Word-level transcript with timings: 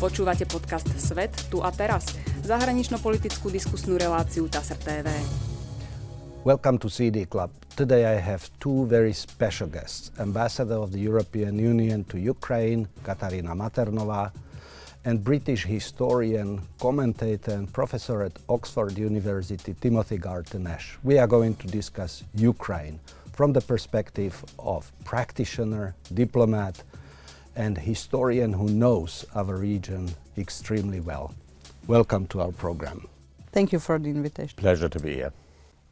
Počúvate 0.00 0.48
podcast 0.48 0.88
Svet 0.96 1.52
tu 1.52 1.60
a 1.60 1.68
teraz, 1.68 2.16
zahranično-politickú 2.40 3.52
diskusnú 3.52 4.00
reláciu 4.00 4.48
TASR 4.48 4.80
TV. 4.80 5.12
Welcome 6.40 6.80
to 6.80 6.88
CD 6.88 7.28
Club. 7.28 7.52
Today 7.76 8.08
I 8.08 8.16
have 8.16 8.48
two 8.64 8.88
very 8.88 9.12
special 9.12 9.68
guests, 9.68 10.08
Ambassador 10.16 10.80
of 10.80 10.96
the 10.96 11.04
European 11.04 11.60
Union 11.60 12.08
to 12.08 12.16
Ukraine, 12.16 12.88
Katarina 13.04 13.52
Maternova, 13.52 14.32
and 15.04 15.20
British 15.20 15.68
historian, 15.68 16.64
commentator, 16.80 17.52
and 17.52 17.68
professor 17.68 18.24
at 18.24 18.32
Oxford 18.48 18.96
University, 18.96 19.76
Timothy 19.76 20.16
Garton-Ash. 20.16 20.96
We 21.04 21.20
are 21.20 21.28
going 21.28 21.60
to 21.60 21.68
discuss 21.68 22.24
Ukraine 22.32 23.04
from 23.36 23.52
the 23.52 23.60
perspective 23.60 24.32
of 24.56 24.88
practitioner, 25.04 25.92
diplomat, 26.08 26.80
and 27.56 27.76
historian 27.76 28.52
who 28.52 28.68
knows 28.68 29.24
our 29.34 29.56
region 29.56 30.08
extremely 30.38 31.00
well. 31.00 31.34
Welcome 31.86 32.26
to 32.28 32.40
our 32.40 32.52
program. 32.52 33.06
Thank 33.52 33.72
you 33.72 33.78
for 33.78 33.98
the 33.98 34.08
invitation. 34.10 34.56
Pleasure 34.56 34.88
to 34.88 35.00
be 35.00 35.14
here. 35.14 35.32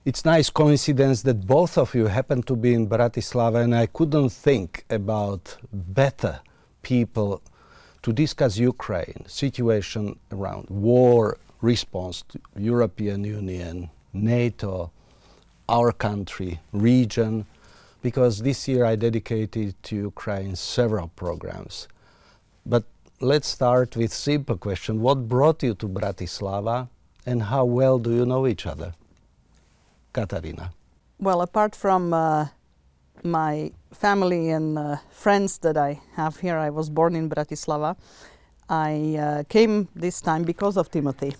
It's 0.04 0.24
nice 0.24 0.48
coincidence 0.48 1.22
that 1.22 1.46
both 1.46 1.76
of 1.76 1.94
you 1.94 2.06
happen 2.06 2.42
to 2.44 2.56
be 2.56 2.72
in 2.72 2.88
Bratislava 2.88 3.62
and 3.64 3.74
I 3.74 3.86
couldn't 3.86 4.30
think 4.30 4.84
about 4.88 5.56
better 5.72 6.40
people 6.82 7.42
to 8.02 8.12
discuss 8.12 8.56
Ukraine, 8.56 9.24
situation 9.27 10.18
around 10.32 10.70
war, 10.70 11.36
response 11.60 12.22
to 12.28 12.40
European 12.56 13.24
Union, 13.24 13.90
NATO, 14.12 14.92
our 15.68 15.92
country, 15.92 16.60
region, 16.72 17.44
because 18.02 18.42
this 18.42 18.68
year 18.68 18.84
I 18.84 18.96
dedicated 18.96 19.74
to 19.84 19.96
Ukraine 19.96 20.56
several 20.56 21.08
programs. 21.08 21.88
But 22.64 22.84
let's 23.20 23.48
start 23.48 23.96
with 23.96 24.12
simple 24.12 24.56
question. 24.56 25.00
What 25.00 25.28
brought 25.28 25.62
you 25.62 25.74
to 25.74 25.88
Bratislava 25.88 26.88
and 27.27 27.42
how 27.44 27.64
well 27.64 27.98
do 27.98 28.14
you 28.14 28.24
know 28.24 28.46
each 28.46 28.66
other? 28.66 28.94
Katarina. 30.12 30.72
Well, 31.18 31.42
apart 31.42 31.74
from 31.74 32.14
uh, 32.14 32.46
my 33.22 33.72
family 33.92 34.50
and 34.50 34.78
uh, 34.78 34.96
friends 35.10 35.58
that 35.58 35.77
I 35.77 36.00
have 36.14 36.38
here, 36.38 36.56
I 36.56 36.70
was 36.70 36.90
born 36.90 37.16
in 37.16 37.28
Bratislava. 37.28 37.96
I 38.68 39.16
uh, 39.18 39.42
came 39.48 39.88
this 39.94 40.20
time 40.20 40.44
because 40.44 40.77
of 40.77 40.90
Timothy. 40.90 41.34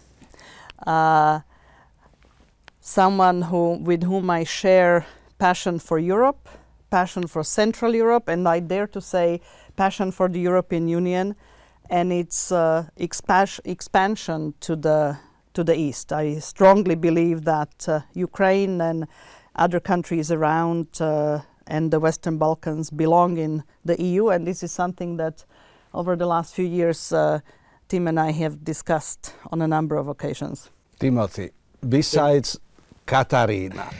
Uh, 0.87 1.41
someone 2.81 3.43
who, 3.43 3.75
with 3.75 4.03
whom 4.03 4.31
I 4.31 4.45
share 4.45 5.07
passion 5.39 5.79
for 5.79 5.99
Europe, 5.99 6.49
passion 6.91 7.27
for 7.27 7.43
Central 7.43 7.95
Europe, 7.95 8.29
and 8.29 8.49
I 8.49 8.61
dare 8.61 8.87
to 8.89 9.01
say 9.01 9.41
passion 9.77 10.11
for 10.11 10.29
the 10.29 10.41
European 10.41 10.89
Union 10.89 11.37
and 11.91 12.13
its 12.13 12.53
uh, 12.53 12.87
expa- 12.99 13.61
expansion 13.65 14.55
to 14.61 14.77
the 14.77 15.19
to 15.55 15.65
the 15.65 15.75
east. 15.75 16.13
I 16.13 16.39
strongly 16.39 16.95
believe 16.95 17.45
that 17.45 17.89
uh, 17.89 18.01
Ukraine 18.15 18.81
and 18.81 19.07
other 19.57 19.81
countries 19.81 20.31
around 20.31 20.87
uh, 21.01 21.41
and 21.67 21.91
the 21.91 21.99
Western 21.99 22.39
Balkans 22.39 22.91
belong 22.91 23.39
in 23.39 23.65
the 23.85 24.01
EU, 24.01 24.29
and 24.29 24.47
this 24.47 24.63
is 24.63 24.73
something 24.73 25.17
that 25.17 25.45
over 25.93 26.17
the 26.17 26.27
last 26.27 26.55
few 26.55 26.67
years 26.67 27.13
uh, 27.13 27.41
Tim 27.89 28.07
and 28.07 28.21
I 28.21 28.33
have 28.33 28.65
discussed 28.65 29.35
on 29.51 29.63
a 29.63 29.67
number 29.67 29.97
of 29.97 30.09
occasions. 30.09 30.71
Timothy, 30.99 31.51
besides 31.89 32.59
Katarina, 33.07 33.91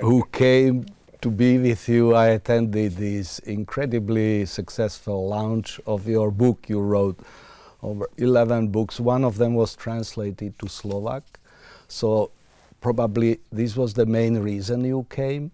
who 0.00 0.24
came 0.32 0.86
to 1.20 1.30
be 1.30 1.58
with 1.58 1.88
you, 1.88 2.14
I 2.14 2.28
attended 2.28 2.96
this 2.96 3.38
incredibly 3.40 4.46
successful 4.46 5.28
launch 5.28 5.80
of 5.86 6.08
your 6.08 6.30
book 6.30 6.68
you 6.68 6.80
wrote 6.80 7.18
over 7.82 8.08
11 8.16 8.68
books. 8.68 8.98
One 9.00 9.24
of 9.24 9.36
them 9.36 9.54
was 9.54 9.76
translated 9.76 10.58
to 10.58 10.68
Slovak. 10.68 11.22
So 11.88 12.30
probably 12.80 13.40
this 13.52 13.76
was 13.76 13.94
the 13.94 14.06
main 14.06 14.38
reason 14.38 14.84
you 14.84 15.06
came. 15.10 15.50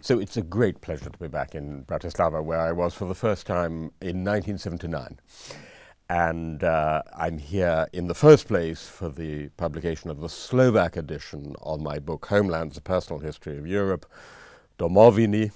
So 0.00 0.20
it's 0.20 0.36
a 0.36 0.42
great 0.42 0.80
pleasure 0.80 1.10
to 1.10 1.18
be 1.18 1.28
back 1.28 1.54
in 1.54 1.84
Bratislava, 1.84 2.42
where 2.42 2.60
I 2.60 2.72
was 2.72 2.94
for 2.94 3.06
the 3.06 3.14
first 3.14 3.46
time 3.46 3.90
in 4.00 4.24
1979. 4.24 5.18
And 6.10 6.64
uh, 6.64 7.02
I'm 7.16 7.38
here 7.38 7.86
in 7.92 8.08
the 8.08 8.16
first 8.16 8.48
place 8.48 8.84
for 8.84 9.08
the 9.10 9.48
publication 9.50 10.10
of 10.10 10.18
the 10.18 10.28
Slovak 10.28 10.96
edition 10.96 11.54
of 11.62 11.80
my 11.80 12.00
book, 12.00 12.26
Homelands, 12.26 12.76
A 12.76 12.80
Personal 12.80 13.20
History 13.20 13.56
of 13.56 13.64
Europe, 13.64 14.06
Domoviny. 14.76 15.52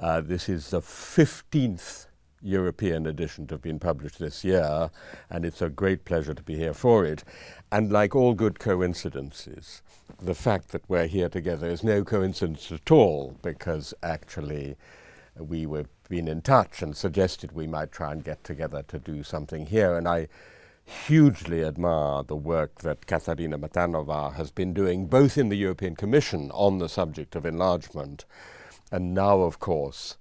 Uh, 0.00 0.20
this 0.20 0.48
is 0.48 0.70
the 0.70 0.80
15th 0.80 2.06
European 2.40 3.08
edition 3.08 3.48
to 3.48 3.54
have 3.54 3.62
been 3.62 3.80
published 3.80 4.20
this 4.20 4.44
year, 4.44 4.92
and 5.28 5.44
it's 5.44 5.60
a 5.60 5.68
great 5.68 6.04
pleasure 6.04 6.32
to 6.32 6.44
be 6.44 6.54
here 6.54 6.74
for 6.74 7.04
it. 7.04 7.24
And 7.72 7.90
like 7.90 8.14
all 8.14 8.34
good 8.34 8.60
coincidences, 8.60 9.82
the 10.22 10.36
fact 10.36 10.68
that 10.68 10.88
we're 10.88 11.08
here 11.08 11.28
together 11.28 11.66
is 11.66 11.82
no 11.82 12.04
coincidence 12.04 12.70
at 12.70 12.92
all, 12.92 13.34
because 13.42 13.94
actually 14.00 14.76
we 15.38 15.66
were 15.66 15.86
been 16.08 16.28
in 16.28 16.42
touch 16.42 16.82
and 16.82 16.94
suggested 16.94 17.52
we 17.52 17.66
might 17.66 17.90
try 17.90 18.12
and 18.12 18.22
get 18.22 18.44
together 18.44 18.82
to 18.82 18.98
do 18.98 19.22
something 19.22 19.66
here. 19.66 19.96
And 19.96 20.06
I 20.06 20.28
hugely 20.84 21.64
admire 21.64 22.22
the 22.22 22.36
work 22.36 22.80
that 22.80 23.06
Katarina 23.06 23.58
Mathernova 23.58 24.34
has 24.34 24.50
been 24.50 24.74
doing, 24.74 25.06
both 25.06 25.38
in 25.38 25.48
the 25.48 25.56
European 25.56 25.96
Commission 25.96 26.50
on 26.52 26.78
the 26.78 26.88
subject 26.88 27.34
of 27.34 27.46
enlargement, 27.46 28.26
and 28.90 29.14
now, 29.14 29.40
of 29.40 29.58
course, 29.58 30.18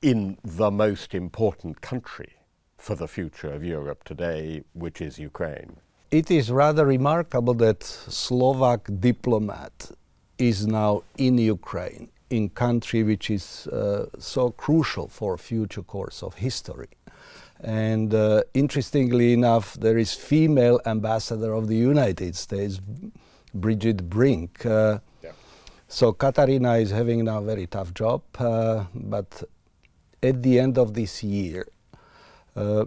in 0.00 0.38
the 0.44 0.70
most 0.70 1.14
important 1.14 1.80
country 1.80 2.34
for 2.76 2.94
the 2.94 3.08
future 3.08 3.50
of 3.52 3.64
Europe 3.64 4.04
today, 4.04 4.62
which 4.72 5.00
is 5.00 5.18
Ukraine. 5.18 5.78
It 6.12 6.30
is 6.30 6.50
rather 6.50 6.86
remarkable 6.86 7.54
that 7.54 7.82
Slovak 7.82 8.88
diplomat 9.00 9.90
is 10.38 10.66
now 10.66 11.02
in 11.16 11.38
Ukraine, 11.38 12.08
in 12.30 12.48
country 12.50 13.02
which 13.02 13.30
is 13.30 13.66
uh, 13.68 14.06
so 14.18 14.50
crucial 14.50 15.08
for 15.08 15.36
future 15.38 15.82
course 15.82 16.22
of 16.22 16.34
history. 16.34 16.88
And 17.60 18.14
uh, 18.14 18.42
interestingly 18.54 19.32
enough, 19.32 19.74
there 19.74 19.98
is 19.98 20.14
female 20.14 20.78
ambassador 20.86 21.52
of 21.54 21.66
the 21.66 21.76
United 21.76 22.36
States, 22.36 22.80
Bridget 23.54 24.08
Brink. 24.08 24.64
Uh, 24.64 24.98
Yeah. 25.22 25.32
So 25.88 26.12
Katarina 26.12 26.74
is 26.78 26.90
having 26.90 27.24
now 27.24 27.38
a 27.38 27.42
very 27.42 27.66
tough 27.66 27.92
job, 27.94 28.22
uh, 28.38 28.84
but 28.94 29.42
at 30.22 30.42
the 30.42 30.60
end 30.60 30.78
of 30.78 30.92
this 30.94 31.22
year, 31.24 31.66
uh, 32.54 32.84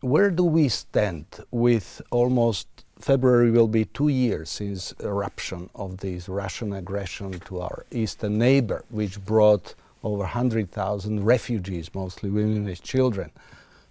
where 0.00 0.30
do 0.30 0.44
we 0.44 0.68
stand 0.68 1.26
with 1.50 2.00
almost 2.10 2.68
February 2.98 3.50
will 3.50 3.68
be 3.68 3.84
two 3.86 4.08
years 4.08 4.50
since 4.50 4.94
eruption 5.00 5.68
of 5.74 5.98
this 5.98 6.28
Russian 6.28 6.72
aggression 6.72 7.40
to 7.40 7.60
our 7.60 7.84
eastern 7.90 8.38
neighbor, 8.38 8.84
which 8.88 9.22
brought 9.24 9.74
over 10.02 10.18
100,000 10.18 11.24
refugees, 11.24 11.94
mostly 11.94 12.30
women 12.30 12.68
and 12.68 12.82
children, 12.82 13.30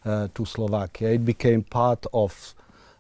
uh, 0.06 0.28
to 0.34 0.46
Slovakia. 0.46 1.10
It 1.12 1.26
became 1.26 1.64
part 1.64 2.06
of 2.14 2.56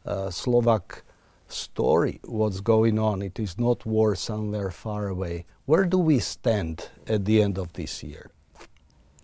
uh, 0.05 0.29
Slovak 0.29 1.03
story, 1.47 2.19
what's 2.25 2.59
going 2.59 2.99
on. 2.99 3.21
It 3.21 3.39
is 3.39 3.57
not 3.57 3.85
war 3.85 4.15
somewhere 4.15 4.71
far 4.71 5.07
away. 5.07 5.45
Where 5.65 5.85
do 5.85 5.97
we 5.97 6.19
stand 6.19 6.89
at 7.07 7.25
the 7.25 7.41
end 7.41 7.57
of 7.57 7.71
this 7.73 8.03
year? 8.03 8.31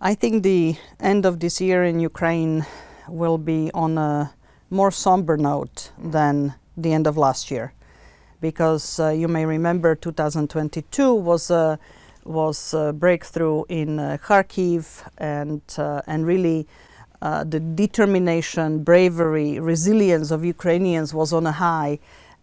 I 0.00 0.14
think 0.14 0.42
the 0.42 0.76
end 0.98 1.26
of 1.26 1.40
this 1.40 1.60
year 1.60 1.84
in 1.84 2.00
Ukraine 2.00 2.64
will 3.08 3.36
be 3.36 3.70
on 3.74 3.98
a 3.98 4.32
more 4.70 4.90
somber 4.90 5.36
note 5.36 5.92
than 5.98 6.54
the 6.82 6.92
end 6.92 7.06
of 7.06 7.16
last 7.16 7.50
year, 7.50 7.72
because 8.40 8.98
uh, 9.00 9.08
you 9.08 9.28
may 9.28 9.46
remember 9.46 9.94
2022 9.94 11.14
was 11.14 11.50
a 11.50 11.78
was 12.24 12.74
a 12.74 12.92
breakthrough 12.92 13.64
in 13.68 13.98
uh, 13.98 14.18
Kharkiv 14.22 15.08
and 15.18 15.62
uh, 15.78 16.02
and 16.06 16.26
really. 16.26 16.66
Uh, 17.22 17.44
the 17.44 17.60
determination, 17.60 18.82
bravery, 18.82 19.60
resilience 19.60 20.30
of 20.30 20.42
Ukrainians 20.42 21.12
was 21.12 21.34
on 21.34 21.46
a 21.46 21.52
high, 21.52 21.98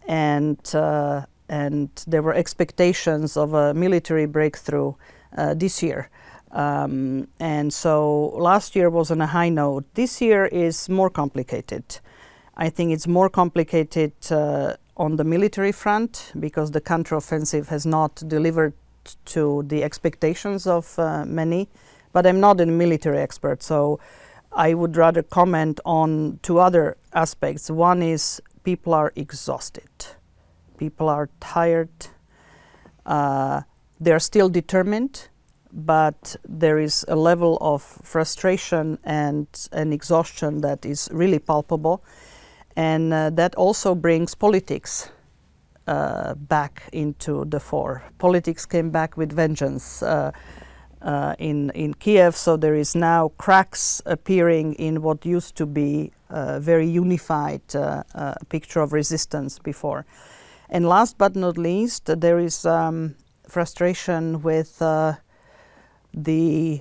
and 0.06 0.56
uh, 0.72 1.22
and 1.48 1.90
there 2.06 2.22
were 2.22 2.32
expectations 2.32 3.36
of 3.36 3.54
a 3.54 3.74
military 3.74 4.26
breakthrough 4.26 4.92
this 5.56 5.82
year. 5.82 6.08
Um, 6.52 7.28
and 7.38 7.72
so 7.72 8.28
last 8.36 8.74
year 8.74 8.88
was 8.90 9.10
on 9.10 9.20
a 9.20 9.26
high 9.26 9.48
note. 9.48 9.84
This 9.94 10.20
year 10.20 10.46
is 10.46 10.88
more 10.88 11.10
complicated. 11.10 12.00
I 12.58 12.70
think 12.70 12.92
it's 12.92 13.06
more 13.06 13.30
complicated 13.30 14.12
uh, 14.32 14.74
on 14.96 15.16
the 15.16 15.24
military 15.24 15.70
front 15.70 16.32
because 16.40 16.72
the 16.72 16.80
counteroffensive 16.80 17.68
has 17.68 17.86
not 17.86 18.16
delivered 18.26 18.74
to 19.26 19.62
the 19.68 19.84
expectations 19.84 20.66
of 20.66 20.98
uh, 20.98 21.24
many. 21.24 21.68
But 22.12 22.26
I'm 22.26 22.40
not 22.40 22.60
a 22.60 22.66
military 22.66 23.18
expert, 23.18 23.62
so 23.62 24.00
I 24.52 24.74
would 24.74 24.96
rather 24.96 25.22
comment 25.22 25.78
on 25.84 26.40
two 26.42 26.58
other 26.58 26.96
aspects. 27.12 27.70
One 27.70 28.02
is 28.02 28.42
people 28.64 28.92
are 28.92 29.12
exhausted, 29.14 29.88
people 30.78 31.08
are 31.08 31.28
tired, 31.38 32.08
uh, 33.06 33.62
they're 34.00 34.20
still 34.20 34.48
determined 34.48 35.28
but 35.70 36.36
there 36.48 36.78
is 36.78 37.04
a 37.08 37.16
level 37.16 37.58
of 37.60 37.82
frustration 37.82 38.98
and, 39.04 39.46
and 39.70 39.92
exhaustion 39.92 40.62
that 40.62 40.86
is 40.86 41.08
really 41.12 41.38
palpable. 41.38 42.02
And 42.78 43.12
uh, 43.12 43.30
that 43.30 43.56
also 43.56 43.96
brings 43.96 44.36
politics 44.36 45.10
uh, 45.88 46.34
back 46.36 46.88
into 46.92 47.44
the 47.44 47.58
fore. 47.58 48.04
Politics 48.18 48.66
came 48.66 48.90
back 48.90 49.16
with 49.16 49.32
vengeance 49.32 50.00
uh, 50.00 50.30
uh, 51.02 51.34
in 51.40 51.70
in 51.70 51.94
Kiev, 51.94 52.36
so 52.36 52.56
there 52.56 52.76
is 52.76 52.94
now 52.94 53.32
cracks 53.36 54.00
appearing 54.06 54.74
in 54.74 55.02
what 55.02 55.26
used 55.26 55.56
to 55.56 55.66
be 55.66 56.12
a 56.30 56.60
very 56.60 56.86
unified 56.86 57.62
uh, 57.74 58.04
uh, 58.14 58.34
picture 58.48 58.80
of 58.80 58.92
resistance 58.92 59.58
before. 59.58 60.04
And 60.70 60.88
last 60.88 61.18
but 61.18 61.34
not 61.34 61.58
least, 61.58 62.20
there 62.20 62.38
is 62.38 62.64
um, 62.64 63.16
frustration 63.48 64.40
with 64.42 64.78
the 66.14 66.80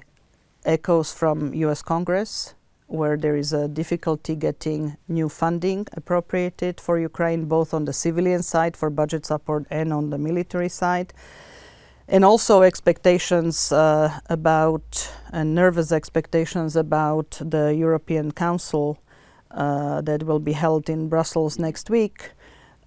echoes 0.64 1.12
from 1.12 1.54
U.S. 1.56 1.82
Congress 1.82 2.54
where 2.88 3.18
there 3.18 3.36
is 3.36 3.54
a 3.54 3.68
difficulty 3.68 4.36
getting 4.36 4.98
new 5.08 5.30
funding 5.30 5.86
appropriated 5.94 6.80
for 6.80 6.98
Ukraine, 6.98 7.46
both 7.46 7.74
on 7.74 7.86
the 7.86 7.94
civilian 7.94 8.42
side 8.42 8.76
for 8.76 8.90
budget 8.90 9.26
support 9.26 9.68
and 9.70 9.92
on 9.94 10.10
the 10.10 10.18
military 10.18 10.70
side. 10.70 11.14
And 12.08 12.24
also 12.24 12.62
expectations 12.62 13.72
uh, 13.74 14.20
about, 14.30 15.12
and 15.34 15.54
nervous 15.54 15.92
expectations 15.92 16.78
about 16.78 17.32
the 17.44 17.76
European 17.76 18.32
Council 18.32 18.98
uh, 19.52 20.00
that 20.02 20.24
will 20.24 20.40
be 20.40 20.54
held 20.54 20.90
in 20.90 21.10
Brussels 21.10 21.60
next 21.60 21.90
week, 21.90 22.32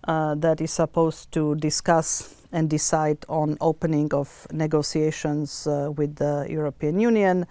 uh, 0.04 0.34
that 0.36 0.62
is 0.62 0.70
supposed 0.70 1.30
to 1.32 1.54
discuss 1.56 2.34
and 2.52 2.70
decide 2.70 3.18
on 3.28 3.58
opening 3.60 4.12
of 4.14 4.46
negotiations 4.50 5.66
uh, 5.66 5.90
with 5.94 6.16
the 6.16 6.46
European 6.48 6.98
Union 6.98 7.46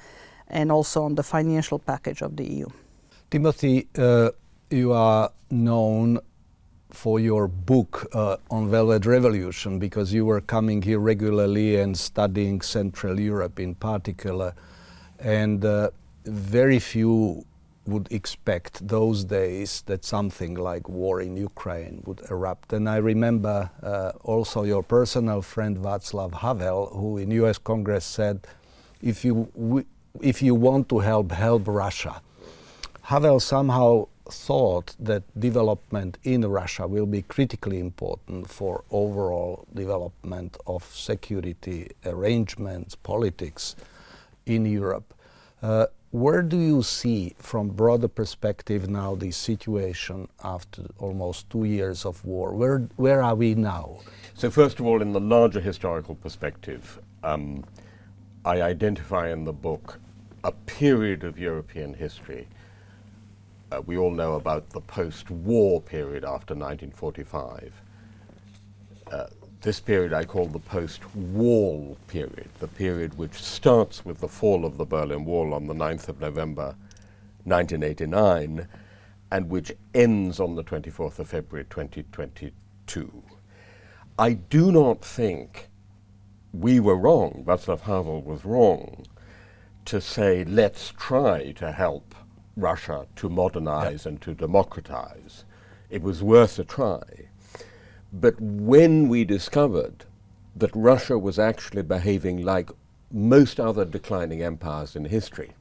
and 0.50 0.72
also 0.72 1.04
on 1.04 1.16
the 1.16 1.24
financial 1.24 1.80
package 1.80 2.22
of 2.22 2.36
the 2.36 2.46
EU. 2.46 2.68
Timothy, 3.30 3.88
uh, 3.98 4.32
you 4.70 4.92
are 4.92 5.32
known 5.52 6.20
for 6.92 7.20
your 7.20 7.48
book 7.48 8.08
uh, 8.14 8.38
on 8.50 8.70
Velvet 8.70 9.06
Revolution 9.06 9.78
because 9.78 10.12
you 10.12 10.26
were 10.26 10.42
coming 10.42 10.82
here 10.82 11.00
regularly 11.00 11.76
and 11.76 11.98
studying 11.98 12.62
Central 12.62 13.20
Europe 13.20 13.60
in 13.60 13.76
particular. 13.76 14.56
And 15.20 15.64
uh, 15.64 15.92
very 16.26 16.80
few 16.80 17.46
would 17.86 18.12
expect 18.12 18.88
those 18.88 19.24
days 19.24 19.84
that 19.88 20.06
something 20.06 20.54
like 20.56 20.88
war 20.88 21.22
in 21.22 21.36
Ukraine 21.36 22.04
would 22.06 22.22
erupt. 22.30 22.74
And 22.74 22.88
I 22.88 22.98
remember 22.98 23.70
uh, 23.82 24.12
also 24.24 24.64
your 24.64 24.84
personal 24.84 25.42
friend 25.42 25.78
Václav 25.78 26.34
Havel, 26.34 26.88
who 26.88 27.18
in 27.18 27.32
US 27.32 27.58
Congress 27.58 28.06
said, 28.06 28.48
if 29.02 29.26
you 29.26 29.52
if 30.22 30.42
you 30.42 30.56
want 30.56 30.90
to 30.90 31.00
help, 31.00 31.32
help 31.32 31.68
Russia. 31.68 32.22
Havel 33.04 33.40
somehow 33.40 34.08
thought 34.32 34.96
that 35.00 35.24
development 35.40 36.18
in 36.24 36.46
Russia 36.46 36.88
will 36.88 37.06
be 37.06 37.22
critically 37.24 37.80
important 37.80 38.50
for 38.50 38.84
overall 38.92 39.66
development 39.74 40.58
of 40.68 40.84
security 40.94 41.90
arrangements, 42.06 42.96
politics 42.96 43.76
in 44.46 44.66
Europe. 44.66 45.14
Uh, 45.62 45.88
where 46.12 46.42
do 46.42 46.58
you 46.58 46.82
see, 46.82 47.36
from 47.38 47.70
broader 47.70 48.08
perspective, 48.08 48.90
now 48.90 49.14
the 49.14 49.30
situation 49.30 50.28
after 50.44 50.84
almost 50.98 51.50
two 51.52 51.66
years 51.66 52.04
of 52.04 52.26
war? 52.26 52.56
Where 52.56 52.80
where 52.96 53.22
are 53.22 53.36
we 53.36 53.54
now? 53.54 54.00
So, 54.34 54.50
first 54.50 54.80
of 54.80 54.88
all, 54.88 55.04
in 55.04 55.14
the 55.14 55.20
larger 55.20 55.60
historical 55.60 56.16
perspective, 56.16 57.00
um, 57.24 57.64
I 58.50 58.64
identify 58.64 59.30
in 59.30 59.44
the 59.44 59.54
book 59.54 60.00
a 60.44 60.52
period 60.52 61.24
of 61.24 61.38
European 61.38 61.94
history. 61.94 62.48
Uh, 63.72 63.84
we 63.86 63.96
all 63.96 64.10
know 64.10 64.34
about 64.34 64.72
the 64.72 64.82
post 64.82 65.30
war 65.30 65.80
period 65.80 66.24
after 66.24 66.56
1945. 66.56 67.72
Uh, 69.12 69.28
this 69.62 69.80
period 69.80 70.14
I 70.14 70.26
call 70.26 70.48
the 70.48 70.58
post 70.58 71.02
wall 71.16 71.96
period, 72.08 72.50
the 72.58 72.68
period 72.68 73.20
which 73.20 73.36
starts 73.36 74.04
with 74.04 74.20
the 74.20 74.28
fall 74.28 74.66
of 74.66 74.78
the 74.78 74.86
Berlin 74.86 75.26
Wall 75.26 75.54
on 75.54 75.68
the 75.68 75.76
9th 75.76 76.10
of 76.10 76.20
November 76.20 76.76
1989 77.44 78.68
and 79.32 79.50
which 79.52 79.72
ends 79.94 80.40
on 80.40 80.56
the 80.56 80.64
24th 80.64 81.20
of 81.20 81.30
February 81.30 81.68
2022. 81.70 83.24
I 84.18 84.34
do 84.34 84.72
not 84.72 85.06
think 85.06 85.70
we 86.54 86.80
were 86.80 86.96
wrong, 86.96 87.44
Václav 87.46 87.82
Havel 87.82 88.22
was 88.22 88.46
wrong, 88.46 89.06
to 89.86 90.02
say, 90.02 90.44
let's 90.44 90.94
try 90.98 91.52
to 91.54 91.72
help 91.72 92.16
Russia 92.56 93.08
to 93.16 93.30
modernize 93.30 94.06
and 94.06 94.22
to 94.22 94.34
democratize. 94.34 95.46
It 95.90 96.02
was 96.02 96.22
worth 96.22 96.60
a 96.60 96.64
try. 96.64 97.30
But 98.12 98.40
when 98.40 99.08
we 99.08 99.24
discovered 99.24 100.06
that 100.56 100.76
Russia 100.76 101.18
was 101.18 101.40
actually 101.40 101.84
behaving 101.84 102.44
like 102.44 102.70
most 103.12 103.60
other 103.60 103.86
declining 103.86 104.42
empires 104.42 104.96
in 104.96 105.06
history, 105.06 105.54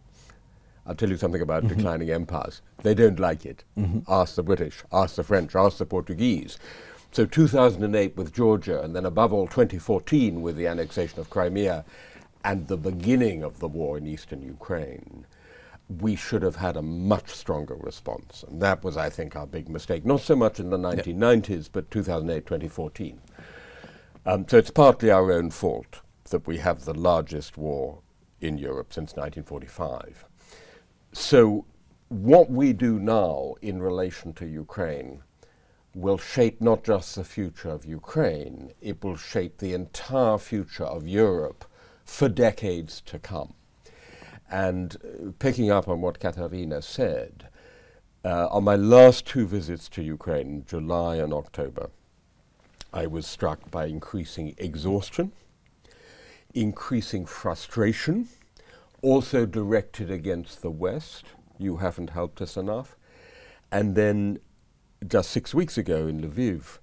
I'll 0.87 0.95
tell 0.95 1.11
you 1.11 1.19
something 1.19 1.43
about 1.43 1.65
mm-hmm. 1.65 1.77
declining 1.77 2.11
empires. 2.11 2.63
They 2.83 2.95
don't 2.95 3.21
like 3.21 3.45
it. 3.45 3.65
Mm-hmm. 3.77 4.11
Ask 4.11 4.37
the 4.37 4.43
British, 4.43 4.83
ask 4.91 5.17
the 5.17 5.25
French, 5.25 5.55
ask 5.55 5.79
the 5.79 5.87
Portuguese. 5.87 6.59
So 7.11 7.25
2008 7.25 8.17
with 8.17 8.35
Georgia, 8.35 8.83
and 8.83 8.95
then 8.95 9.07
above 9.07 9.33
all 9.33 9.47
2014 9.47 10.43
with 10.43 10.57
the 10.57 10.67
annexation 10.67 11.19
of 11.19 11.31
Crimea, 11.31 11.85
and 12.45 12.69
the 12.69 12.77
beginning 12.77 13.43
of 13.43 13.59
the 13.59 13.69
war 13.69 13.99
in 13.99 14.07
eastern 14.07 14.43
Ukraine, 14.43 15.27
we 16.01 16.15
should 16.15 16.43
have 16.43 16.57
had 16.57 16.77
a 16.77 16.83
much 16.83 17.31
stronger 17.31 17.75
response. 17.75 18.45
And 18.47 18.61
that 18.61 18.85
was, 18.85 18.97
I 18.97 19.09
think, 19.09 19.35
our 19.35 19.47
big 19.47 19.69
mistake. 19.69 20.05
Not 20.05 20.21
so 20.21 20.37
much 20.37 20.61
in 20.61 20.71
the 20.71 20.77
1990s, 20.77 21.49
yep. 21.49 21.67
but 21.73 21.91
2008, 21.91 22.47
2014. 22.47 23.21
Um, 24.27 24.47
so 24.47 24.59
it's 24.59 24.71
partly 24.71 25.11
our 25.11 25.33
own 25.33 25.51
fault 25.51 26.03
that 26.31 26.47
we 26.47 26.59
have 26.59 26.85
the 26.85 26.95
largest 26.95 27.57
war 27.57 28.01
in 28.41 28.59
Europe 28.59 28.93
since 28.93 29.17
1945. 29.17 30.27
So 31.13 31.65
what 32.09 32.51
we 32.51 32.73
do 32.75 32.99
now 32.99 33.55
in 33.63 33.81
relation 33.81 34.33
to 34.35 34.47
Ukraine 34.47 35.23
will 35.99 36.19
shape 36.19 36.61
not 36.61 36.85
just 36.85 37.17
the 37.17 37.25
future 37.25 37.71
of 37.71 37.85
Ukraine, 37.85 38.73
it 38.81 39.03
will 39.03 39.17
shape 39.17 39.59
the 39.59 39.75
entire 39.75 40.39
future 40.39 40.85
of 40.85 41.09
Europe 41.09 41.65
for 42.05 42.29
decades 42.29 43.01
to 43.07 43.19
come. 43.19 43.55
And 44.51 44.97
uh, 44.97 45.31
picking 45.39 45.71
up 45.71 45.89
on 45.89 46.01
what 46.01 46.21
Katarina 46.21 46.83
said, 46.83 47.49
uh, 48.25 48.47
on 48.51 48.65
my 48.65 48.77
last 48.77 49.27
two 49.27 49.47
visits 49.47 49.89
to 49.91 50.03
Ukraine, 50.03 50.65
July 50.67 51.17
and 51.17 51.33
October, 51.33 51.91
I 52.93 53.07
was 53.07 53.27
struck 53.27 53.71
by 53.71 53.87
increasing 53.87 54.55
exhaustion, 54.57 55.33
increasing 56.55 57.27
frustration, 57.27 58.29
also 59.03 59.47
directed 59.47 60.11
against 60.11 60.63
the 60.63 60.71
West. 60.71 61.25
You 61.59 61.79
haven't 61.79 62.11
helped 62.11 62.41
us 62.41 62.57
enough. 62.57 62.97
And 63.71 63.95
then 63.95 64.39
just 65.07 65.31
six 65.31 65.55
weeks 65.55 65.79
ago 65.79 66.07
in 66.07 66.21
Lviv, 66.21 66.79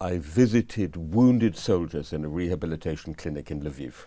I 0.00 0.18
visited 0.18 1.14
wounded 1.14 1.56
soldiers 1.56 2.12
in 2.12 2.24
a 2.24 2.28
rehabilitation 2.28 3.14
clinic 3.14 3.50
in 3.50 3.62
Lviv 3.62 4.06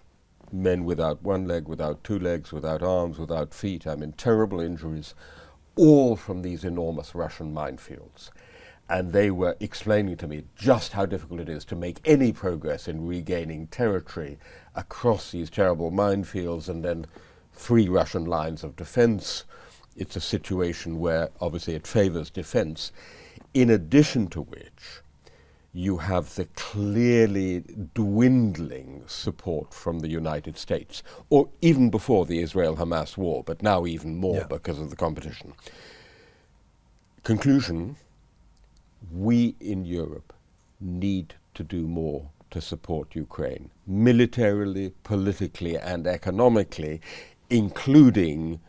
men 0.51 0.85
without 0.85 1.21
one 1.21 1.47
leg, 1.47 1.67
without 1.67 2.03
two 2.03 2.19
legs, 2.19 2.51
without 2.51 2.81
arms, 2.81 3.17
without 3.17 3.53
feet. 3.53 3.87
I 3.87 3.95
mean, 3.95 4.13
terrible 4.13 4.59
injuries, 4.59 5.13
all 5.75 6.15
from 6.15 6.41
these 6.41 6.63
enormous 6.63 7.15
Russian 7.15 7.53
minefields. 7.53 8.29
And 8.87 9.11
they 9.11 9.31
were 9.31 9.57
explaining 9.59 10.17
to 10.17 10.27
me 10.27 10.43
just 10.55 10.93
how 10.93 11.05
difficult 11.05 11.39
it 11.39 11.49
is 11.49 11.65
to 11.65 11.75
make 11.75 11.99
any 12.05 12.31
progress 12.31 12.87
in 12.87 13.07
regaining 13.07 13.67
territory 13.67 14.37
across 14.75 15.31
these 15.31 15.49
terrible 15.49 15.91
minefields 15.91 16.69
and 16.69 16.85
then 16.85 17.07
three 17.53 17.89
Russian 17.89 18.25
lines 18.25 18.63
of 18.63 18.75
defense. 18.75 19.43
It's 19.95 20.15
a 20.15 20.21
situation 20.21 20.99
where 20.99 21.29
obviously 21.41 21.73
it 21.73 21.87
favors 21.87 22.29
defense, 22.29 22.91
in 23.53 23.69
addition 23.69 24.27
to 24.27 24.41
which 24.41 25.01
you 25.73 25.97
have 25.97 26.35
the 26.35 26.45
clearly 26.55 27.63
dwindling 27.93 29.03
support 29.07 29.73
from 29.73 29.99
the 29.99 30.07
United 30.07 30.57
States, 30.57 31.03
or 31.29 31.49
even 31.61 31.89
before 31.89 32.25
the 32.25 32.39
Israel 32.39 32.77
Hamas 32.77 33.17
war, 33.17 33.43
but 33.43 33.61
now 33.61 33.85
even 33.85 34.15
more 34.15 34.37
yeah. 34.37 34.47
because 34.47 34.79
of 34.79 34.89
the 34.89 34.95
competition. 34.95 35.53
Conclusion 37.23 37.97
we 39.11 39.55
in 39.59 39.85
Europe 39.85 40.33
need 40.79 41.33
to 41.53 41.63
do 41.63 41.87
more 41.87 42.29
to 42.51 42.61
support 42.61 43.15
Ukraine, 43.15 43.69
militarily, 43.85 44.93
politically, 45.03 45.77
and 45.77 46.07
economically, 46.07 47.01
including 47.49 48.59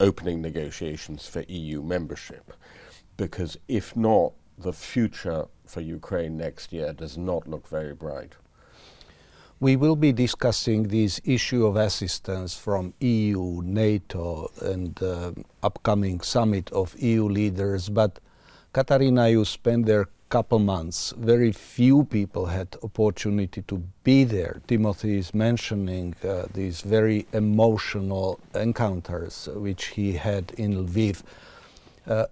opening 0.00 0.40
negotiations 0.40 1.28
for 1.28 1.42
EU 1.42 1.82
membership. 1.82 2.52
Because 3.20 3.58
if 3.68 3.94
not, 3.94 4.32
the 4.56 4.72
future 4.72 5.44
for 5.66 5.82
Ukraine 5.82 6.38
next 6.38 6.72
year 6.72 6.94
does 6.94 7.18
not 7.18 7.46
look 7.46 7.68
very 7.68 7.92
bright. 7.92 8.32
We 9.60 9.76
will 9.76 9.94
be 9.94 10.10
discussing 10.10 10.84
this 10.84 11.20
issue 11.22 11.66
of 11.66 11.76
assistance 11.76 12.54
from 12.54 12.94
EU, 13.00 13.60
NATO, 13.62 14.50
and 14.62 15.02
uh, 15.02 15.32
upcoming 15.62 16.22
summit 16.22 16.72
of 16.72 16.98
EU 16.98 17.28
leaders. 17.28 17.90
But 17.90 18.20
Katarina, 18.72 19.28
you 19.28 19.44
spent 19.44 19.84
there 19.84 20.00
a 20.00 20.08
couple 20.30 20.58
months. 20.58 21.12
Very 21.18 21.52
few 21.52 22.04
people 22.04 22.46
had 22.46 22.68
opportunity 22.82 23.60
to 23.68 23.82
be 24.02 24.24
there. 24.24 24.62
Timothy 24.66 25.18
is 25.18 25.34
mentioning 25.34 26.14
uh, 26.24 26.46
these 26.54 26.80
very 26.80 27.26
emotional 27.34 28.40
encounters 28.54 29.46
which 29.52 29.88
he 29.88 30.14
had 30.14 30.52
in 30.56 30.86
Lviv. 30.86 31.22
Uh, 32.06 32.24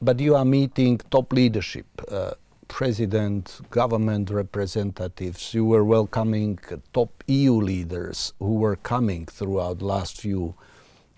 but 0.00 0.18
you 0.18 0.34
are 0.34 0.44
meeting 0.44 0.98
top 1.10 1.32
leadership, 1.32 1.86
uh, 2.10 2.32
president, 2.68 3.60
government 3.70 4.30
representatives. 4.30 5.52
You 5.52 5.64
were 5.66 5.84
welcoming 5.84 6.58
top 6.92 7.22
EU 7.26 7.54
leaders 7.54 8.32
who 8.38 8.54
were 8.54 8.76
coming 8.76 9.26
throughout 9.26 9.82
last 9.82 10.20
few 10.20 10.54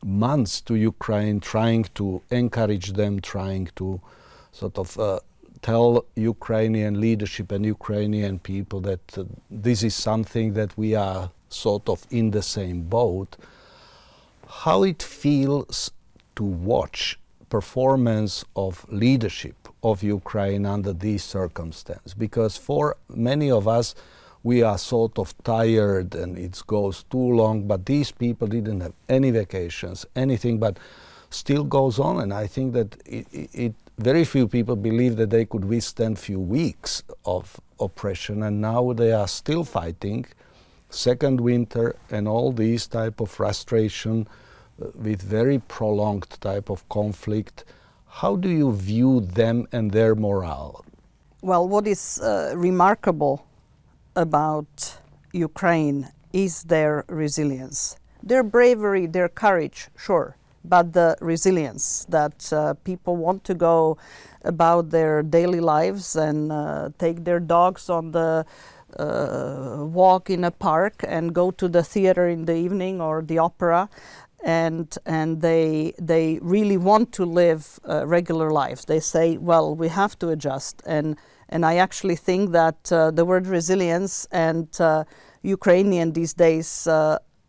months 0.05 0.61
to 0.63 0.75
Ukraine, 0.75 1.39
trying 1.39 1.85
to 1.95 2.23
encourage 2.31 2.95
them, 2.95 3.21
trying 3.21 3.69
to 3.77 4.01
sort 4.51 4.79
of 4.79 4.99
uh, 4.99 5.21
tell 5.63 6.05
Ukrainian 6.17 7.01
leadership 7.01 7.53
and 7.53 7.65
Ukrainian 7.65 8.41
people 8.41 8.81
that 8.81 9.17
uh, 9.17 9.25
this 9.49 9.85
is 9.85 9.95
something 9.95 10.55
that 10.55 10.77
we 10.77 10.97
are 10.97 11.31
sort 11.51 11.89
of 11.89 12.05
in 12.11 12.33
the 12.33 12.43
same 12.43 12.83
boat. 12.83 13.37
How 14.49 14.83
it 14.83 15.03
feels 15.03 15.93
to 16.35 16.43
watch 16.43 17.19
performance 17.57 18.35
of 18.57 18.73
leadership 19.05 19.59
of 19.83 20.03
Ukraine 20.03 20.65
under 20.77 20.93
these 21.07 21.25
circumstances. 21.39 22.15
Because 22.27 22.55
for 22.69 22.85
many 23.31 23.49
of 23.51 23.65
us 23.79 23.95
we 24.51 24.57
are 24.69 24.79
sort 24.79 25.15
of 25.23 25.29
tired 25.45 26.09
and 26.23 26.31
it 26.47 26.55
goes 26.67 26.97
too 27.15 27.29
long 27.41 27.57
but 27.71 27.81
these 27.93 28.11
people 28.25 28.47
didn't 28.57 28.81
have 28.87 28.97
any 29.19 29.31
vacations 29.31 29.99
anything 30.25 30.57
but 30.59 30.75
still 31.43 31.65
goes 31.79 31.99
on. 31.99 32.15
And 32.23 32.33
I 32.33 32.47
think 32.55 32.73
that 32.79 32.91
it, 33.07 33.27
it 33.65 33.75
very 33.99 34.25
few 34.25 34.47
people 34.49 34.77
believe 34.77 35.17
that 35.17 35.31
they 35.31 35.45
could 35.45 35.65
withstand 35.65 36.19
few 36.19 36.41
weeks 36.41 37.03
of 37.25 37.61
oppression. 37.87 38.43
And 38.43 38.61
now 38.61 38.93
they 38.93 39.13
are 39.13 39.29
still 39.29 39.65
fighting 39.65 40.27
second 40.91 41.41
winter 41.41 41.97
and 42.11 42.29
all 42.29 42.53
these 42.53 42.87
type 42.87 43.21
of 43.21 43.31
frustration 43.31 44.29
with 44.95 45.23
very 45.23 45.59
prolonged 45.59 46.31
type 46.41 46.71
of 46.71 46.89
conflict 46.89 47.65
how 48.21 48.37
do 48.37 48.49
you 48.51 48.73
view 48.73 49.21
them 49.21 49.67
and 49.73 49.91
their 49.91 50.15
morale? 50.15 50.85
Well 51.41 51.67
what 51.67 51.87
is 51.87 52.21
uh, 52.21 52.53
remarkable 52.55 53.47
about 54.15 54.99
ukraine 55.33 56.11
is 56.33 56.65
their 56.65 57.05
resilience. 57.09 57.97
Their 58.23 58.43
bravery 58.43 59.07
their 59.07 59.29
courage 59.29 59.89
sure 59.97 60.37
but 60.65 60.93
the 60.93 61.17
resilience 61.21 62.07
that 62.09 62.53
uh, 62.53 62.75
people 62.85 63.17
want 63.17 63.45
to 63.45 63.55
go 63.55 63.99
about 64.45 64.91
their 64.91 65.23
daily 65.23 65.61
lives 65.61 66.17
and 66.17 66.53
uh, 66.53 66.89
take 66.99 67.25
their 67.25 67.41
dogs 67.41 67.91
on 67.91 68.13
the 68.13 68.45
uh, 68.99 69.79
walk 69.81 70.29
in 70.29 70.45
a 70.45 70.51
park 70.51 71.05
and 71.09 71.35
go 71.35 71.51
to 71.51 71.67
the 71.67 71.83
theater 71.83 72.29
in 72.29 72.45
the 72.45 72.55
evening 72.55 73.01
or 73.01 73.23
the 73.23 73.39
opera 73.39 73.89
and 74.45 74.97
and 75.07 75.41
they 75.41 75.95
they 75.99 76.39
really 76.43 76.77
want 76.77 77.13
to 77.13 77.25
live 77.25 77.79
uh, 77.89 78.07
regular 78.07 78.51
lives. 78.51 78.85
They 78.85 79.01
say 79.01 79.37
well 79.37 79.75
we 79.75 79.89
have 79.89 80.19
to 80.21 80.29
adjust. 80.29 80.83
And 80.87 81.17
and 81.49 81.65
I 81.65 81.77
actually 81.77 82.17
think 82.17 82.53
that 82.53 82.91
uh, 82.93 83.11
the 83.11 83.25
word 83.25 83.47
resilience 83.47 84.27
and 84.31 84.69
uh, 84.81 85.05
Ukrainian 85.43 86.13
these 86.13 86.35
days 86.35 86.89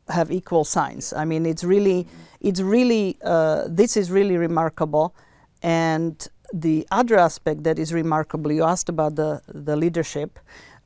have 0.10 0.32
equal 0.32 0.66
signs. 0.66 1.14
I 1.14 1.26
mean 1.26 1.46
it's 1.46 1.64
really 1.64 2.08
it's 2.42 2.62
really 2.62 3.18
uh, 3.24 3.64
this 3.68 3.98
is 3.98 4.12
really 4.12 4.38
remarkable. 4.38 5.16
And 5.62 6.28
the 6.54 6.88
other 6.92 7.18
aspect 7.18 7.64
that 7.64 7.80
is 7.80 7.92
remarkable 7.92 8.52
you 8.52 8.64
asked 8.64 8.88
about 8.88 9.16
the, 9.16 9.42
the 9.48 9.76
leadership 9.76 10.40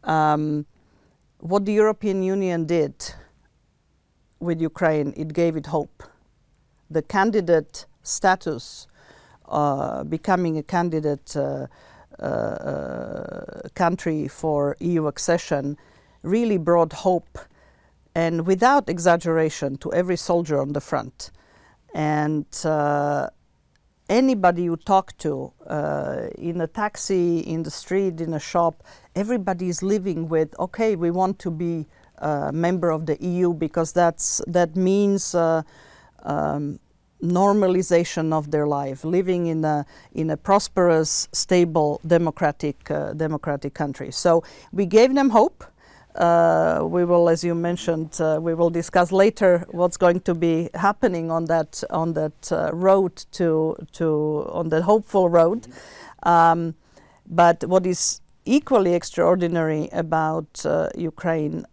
um, 0.05 0.65
what 1.39 1.65
the 1.65 1.73
european 1.73 2.23
union 2.23 2.65
did 2.65 2.93
with 4.39 4.61
ukraine 4.61 5.13
it 5.15 5.33
gave 5.33 5.55
it 5.55 5.67
hope. 5.67 6.03
The 6.89 7.01
candidate 7.01 7.85
status 8.03 8.87
uh, 9.47 10.03
becoming 10.03 10.57
a 10.57 10.63
candidate 10.63 11.35
uh, 11.35 11.67
uh 12.19 13.69
country 13.75 14.27
for 14.27 14.75
eu 14.79 15.05
accession 15.07 15.77
really 16.23 16.57
brought 16.57 16.91
hope 16.93 17.37
and 18.17 18.47
without 18.47 18.89
exaggeration 18.89 19.77
to 19.77 19.93
every 19.93 20.17
soldier 20.17 20.59
on 20.59 20.73
the 20.73 20.81
front. 20.81 21.29
And 21.93 22.47
uh, 22.65 23.29
anybody 24.09 24.63
you 24.63 24.75
talk 24.75 25.15
to 25.19 25.53
uh, 25.67 26.27
in 26.35 26.59
a 26.61 26.65
taxi, 26.65 27.41
in 27.41 27.61
the 27.61 27.69
street, 27.69 28.19
in 28.19 28.33
a 28.33 28.39
shop, 28.39 28.83
everybody 29.15 29.69
is 29.69 29.83
living 29.83 30.29
with, 30.29 30.57
okay, 30.59 30.95
we 30.95 31.11
want 31.11 31.37
to 31.39 31.51
be 31.51 31.85
member 32.51 32.89
of 32.91 33.05
the 33.05 33.17
EU 33.21 33.53
because 33.53 33.91
that's, 33.93 34.41
that 34.47 34.75
means 34.75 35.35
uh, 35.35 35.61
um, 36.23 36.79
normalization 37.21 38.31
of 38.33 38.51
their 38.51 38.67
life, 38.67 39.03
living 39.03 39.47
in 39.47 39.65
a, 39.65 39.85
in 40.13 40.29
a 40.29 40.37
prosperous, 40.37 41.27
stable, 41.31 41.99
democratic, 42.05 42.89
uh, 42.91 43.13
democratic 43.13 43.73
country. 43.73 44.11
So 44.11 44.43
we 44.71 44.85
gave 44.85 45.13
them 45.15 45.29
hope. 45.29 45.63
Uh, 46.15 46.81
we 46.83 47.05
will, 47.05 47.29
as 47.29 47.43
you 47.43 47.53
mentioned, 47.53 48.19
uh, 48.19 48.39
we 48.41 48.55
will 48.55 48.71
discuss 48.71 49.11
later 49.11 49.65
what's 49.69 49.97
going 49.97 50.19
to 50.21 50.33
be 50.33 50.69
happening 50.73 51.29
on 51.29 51.45
that 51.45 51.83
on 51.91 52.13
that 52.13 52.51
uh, 52.51 52.71
road 52.73 53.15
to 53.31 53.75
to 53.91 54.47
on 54.51 54.69
the 54.69 54.81
hopeful 54.81 55.29
road. 55.29 55.67
Um, 56.23 56.73
but 57.27 57.63
what 57.65 57.85
is 57.85 58.21
equally 58.45 58.95
extraordinary 58.95 59.89
about 59.91 60.65
uh, 60.65 60.89
Ukraine 60.95 61.67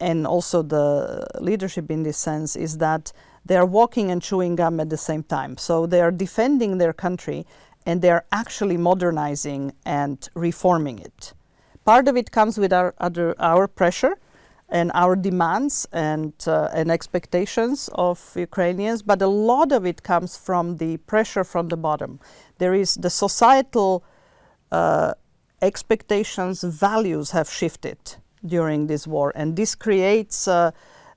and 0.00 0.26
also 0.26 0.62
the 0.62 1.26
leadership 1.40 1.90
in 1.90 2.02
this 2.02 2.16
sense 2.16 2.56
is 2.56 2.78
that 2.78 3.12
they 3.44 3.56
are 3.56 3.66
walking 3.66 4.10
and 4.10 4.22
chewing 4.22 4.56
gum 4.56 4.80
at 4.80 4.90
the 4.90 4.96
same 4.96 5.22
time. 5.22 5.56
So 5.56 5.86
they 5.86 6.00
are 6.00 6.10
defending 6.10 6.78
their 6.78 6.92
country 6.92 7.46
and 7.86 8.02
they 8.02 8.10
are 8.10 8.24
actually 8.32 8.76
modernizing 8.76 9.72
and 9.84 10.28
reforming 10.34 10.98
it. 10.98 11.32
Part 11.84 12.08
of 12.08 12.16
it 12.16 12.30
comes 12.30 12.58
with 12.58 12.72
our, 12.72 12.94
other, 12.98 13.34
our 13.38 13.66
pressure 13.66 14.18
and 14.68 14.92
our 14.94 15.16
demands 15.16 15.86
and, 15.90 16.32
uh, 16.46 16.68
and 16.72 16.90
expectations 16.90 17.88
of 17.94 18.32
Ukrainians, 18.36 19.02
but 19.02 19.20
a 19.20 19.26
lot 19.26 19.72
of 19.72 19.84
it 19.84 20.02
comes 20.02 20.36
from 20.36 20.76
the 20.76 20.98
pressure 20.98 21.42
from 21.42 21.68
the 21.68 21.76
bottom. 21.76 22.20
There 22.58 22.74
is 22.74 22.94
the 22.94 23.10
societal 23.10 24.04
uh, 24.70 25.14
expectations, 25.60 26.62
values 26.62 27.32
have 27.32 27.50
shifted 27.50 28.16
during 28.44 28.86
this 28.86 29.06
war, 29.06 29.32
and 29.34 29.56
this 29.56 29.74
creates 29.74 30.48
uh, 30.48 30.70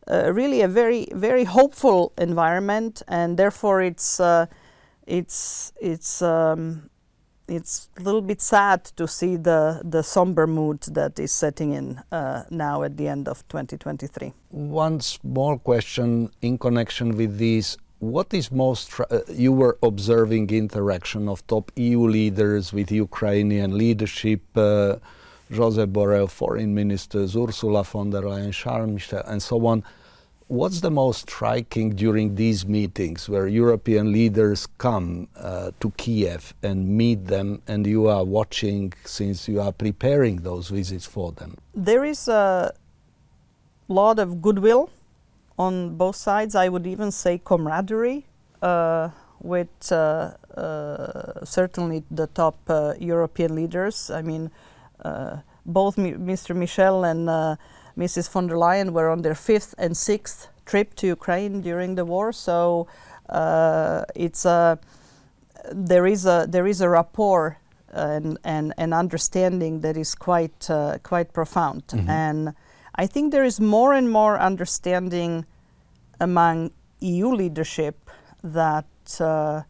uh 0.07 0.33
really 0.33 0.61
a 0.61 0.67
very, 0.67 1.07
very 1.13 1.45
hopeful 1.45 2.11
environment, 2.17 3.01
and 3.07 3.37
therefore 3.37 3.81
it's, 3.81 4.19
uh, 4.19 4.45
it's, 5.07 5.71
it's 5.81 6.21
um, 6.21 6.89
it's 7.47 7.89
a 7.97 8.01
little 8.01 8.21
bit 8.21 8.41
sad 8.41 8.83
to 8.95 9.07
see 9.07 9.35
the, 9.35 9.81
the 9.83 10.01
somber 10.01 10.47
mood 10.47 10.81
that 10.83 11.19
is 11.19 11.31
setting 11.31 11.73
in 11.73 12.01
uh, 12.11 12.43
now 12.49 12.83
at 12.83 12.97
the 12.97 13.07
end 13.07 13.27
of 13.27 13.47
2023. 13.49 14.33
One 14.49 15.01
small 15.01 15.57
question 15.57 16.29
in 16.41 16.57
connection 16.57 17.17
with 17.17 17.37
this. 17.37 17.77
What 17.99 18.33
is 18.33 18.51
most, 18.51 18.99
uh, 18.99 19.19
you 19.29 19.51
were 19.51 19.77
observing 19.83 20.49
interaction 20.49 21.29
of 21.29 21.45
top 21.47 21.71
EU 21.75 22.07
leaders 22.07 22.73
with 22.73 22.91
Ukrainian 22.91 23.77
leadership, 23.77 24.41
uh, 24.55 24.97
Josep 25.53 25.91
Borrell, 25.91 26.29
foreign 26.29 26.73
ministers, 26.73 27.35
Ursula 27.35 27.83
von 27.83 28.09
der 28.09 28.21
Leyen, 28.21 28.51
Charles 28.51 28.89
Michel, 28.89 29.23
and 29.25 29.41
so 29.41 29.65
on 29.65 29.83
what's 30.47 30.81
the 30.81 30.91
most 30.91 31.21
striking 31.29 31.89
during 31.95 32.35
these 32.35 32.65
meetings 32.65 33.27
where 33.27 33.47
European 33.47 34.11
leaders 34.11 34.67
come 34.77 35.27
uh, 35.35 35.71
to 35.79 35.91
Kiev 35.97 36.53
and 36.61 36.87
meet 36.87 37.25
them 37.25 37.61
and 37.67 37.87
you 37.87 38.07
are 38.07 38.23
watching 38.23 38.93
since 39.03 39.47
you 39.47 39.59
are 39.59 39.71
preparing 39.71 40.37
those 40.37 40.69
visits 40.69 41.05
for 41.05 41.31
them? 41.31 41.57
There 41.73 42.03
is 42.05 42.27
a 42.27 42.73
lot 43.87 44.19
of 44.19 44.41
goodwill 44.41 44.89
on 45.57 45.95
both 45.95 46.15
sides. 46.15 46.55
I 46.55 46.69
would 46.69 46.85
even 46.85 47.11
say 47.11 47.39
camaraderie 47.43 48.25
uh, 48.61 49.09
with 49.41 49.91
uh, 49.91 50.35
uh 50.55 51.43
certainly 51.43 52.03
the 52.11 52.27
top 52.27 52.57
uh, 52.67 52.93
European 52.99 53.55
leaders. 53.55 54.09
I 54.09 54.21
mean, 54.21 54.51
uh, 55.03 55.37
both 55.65 55.95
Mr. 55.95 56.55
Michel 56.55 57.03
and 57.03 57.27
Mrs. 57.97 58.29
von 58.29 58.47
der 58.47 58.55
Leyen 58.55 58.91
were 58.91 59.09
on 59.09 59.21
their 59.21 59.35
fifth 59.35 59.75
and 59.77 59.95
sixth 59.95 60.49
trip 60.65 60.95
to 60.95 61.07
Ukraine 61.07 61.61
during 61.61 61.95
the 61.95 62.05
war. 62.05 62.31
So 62.31 62.87
uh, 63.29 64.03
it's 64.15 64.45
a 64.45 64.79
there 65.71 66.05
is 66.05 66.25
a 66.25 66.45
there 66.49 66.67
is 66.67 66.81
a 66.81 66.89
rapport 66.89 67.57
and 67.89 68.37
and 68.43 68.73
an 68.77 68.93
understanding 68.93 69.81
that 69.81 69.95
is 69.95 70.15
quite 70.15 70.69
uh, 70.69 70.97
quite 71.03 71.33
profound. 71.33 71.87
Mm-hmm. 71.87 72.09
And 72.09 72.53
I 72.95 73.07
think 73.07 73.31
there 73.31 73.43
is 73.43 73.59
more 73.59 73.93
and 73.93 74.09
more 74.11 74.39
understanding 74.39 75.45
among 76.19 76.71
EU 76.99 77.29
leadership 77.29 78.09
that 78.43 78.85
uh, 79.19 79.63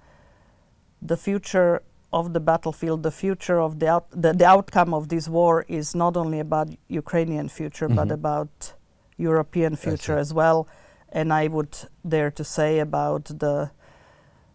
the 1.02 1.18
future 1.18 1.84
of 2.13 2.34
the 2.34 2.39
battlefield, 2.39 3.03
the 3.03 3.12
future 3.12 3.60
of 3.60 3.79
the, 3.79 3.88
out, 3.89 4.05
the, 4.12 4.32
the 4.34 4.46
outcome 4.46 4.93
of 4.93 5.10
this 5.10 5.27
war 5.27 5.65
is 5.67 5.96
not 5.96 6.15
only 6.15 6.39
about 6.39 6.70
Ukrainian 6.88 7.50
future, 7.50 7.88
mm-hmm. 7.88 7.96
but 7.96 8.12
about 8.12 8.74
European 9.17 9.75
future 9.75 10.17
as 10.17 10.34
well. 10.34 10.67
And 11.12 11.34
I 11.34 11.48
would 11.48 11.75
dare 12.08 12.32
to 12.32 12.43
say 12.43 12.79
about 12.79 13.25
the 13.25 13.72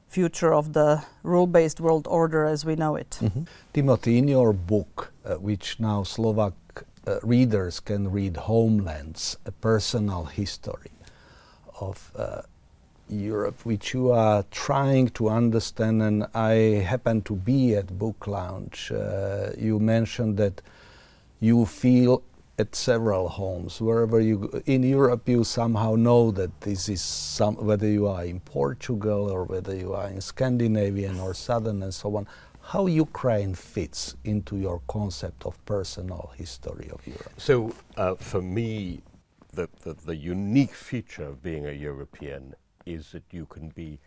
future 0.09 0.55
of 0.55 0.73
the 0.73 1.05
rule 1.23 1.47
based 1.47 1.81
world 1.81 2.07
order 2.09 2.45
as 2.45 2.65
we 2.65 2.75
know 2.77 2.97
it. 2.97 3.19
Mm-hmm. 3.21 3.43
Timothy, 3.73 4.19
in 4.19 4.29
your 4.29 4.53
book, 4.53 5.13
uh, 5.25 5.35
which 5.35 5.79
now 5.79 6.03
Slovak 6.03 6.55
uh, 7.07 7.19
readers 7.23 7.81
can 7.81 8.11
read 8.11 8.37
Homelands, 8.37 9.37
a 9.45 9.53
personal 9.53 10.25
history 10.25 10.93
of 11.81 12.11
uh, 12.17 12.43
Europe, 13.11 13.65
which 13.65 13.95
you 13.95 14.11
are 14.11 14.45
trying 14.51 15.09
to 15.11 15.29
understand, 15.29 16.03
and 16.03 16.27
I 16.35 16.53
happen 16.87 17.23
to 17.23 17.35
be 17.35 17.75
at 17.75 17.99
Book 17.99 18.27
Lounge. 18.27 18.93
Uh, 18.93 19.51
you 19.57 19.79
mentioned 19.79 20.37
that 20.39 20.61
you 21.41 21.67
feel 21.67 22.23
at 22.59 22.75
several 22.75 23.29
homes 23.29 23.81
wherever 23.81 24.21
you 24.21 24.39
go. 24.39 24.63
in 24.67 24.83
Europe 24.83 25.29
you 25.29 25.45
somehow 25.45 25.95
know 25.95 26.33
that 26.33 26.61
this 26.63 26.89
is 26.89 27.01
some 27.01 27.55
whether 27.55 27.87
you 27.87 28.09
are 28.09 28.25
in 28.25 28.41
Portugal 28.41 29.31
or 29.31 29.45
whether 29.45 29.75
you 29.77 29.95
are 29.95 30.09
in 30.09 30.21
Scandinavian 30.21 31.21
or 31.21 31.35
southern 31.35 31.83
and 31.85 31.95
so 31.95 32.17
on 32.17 32.27
how 32.61 32.87
Ukraine 32.87 33.55
fits 33.55 34.17
into 34.25 34.57
your 34.57 34.83
concept 34.89 35.47
of 35.47 35.65
personal 35.67 36.33
history 36.37 36.91
of 36.91 37.07
Europe 37.07 37.33
so 37.37 37.73
uh, 37.97 38.17
for 38.17 38.43
me 38.43 39.03
the, 39.53 39.69
the, 39.83 39.95
the 39.95 40.17
unique 40.17 40.75
feature 40.75 41.25
of 41.25 41.43
being 41.43 41.67
a 41.67 41.73
European 41.73 42.55
is 42.89 43.13
that 43.13 43.25
you 43.31 43.47
can 43.47 43.69
be 43.69 43.99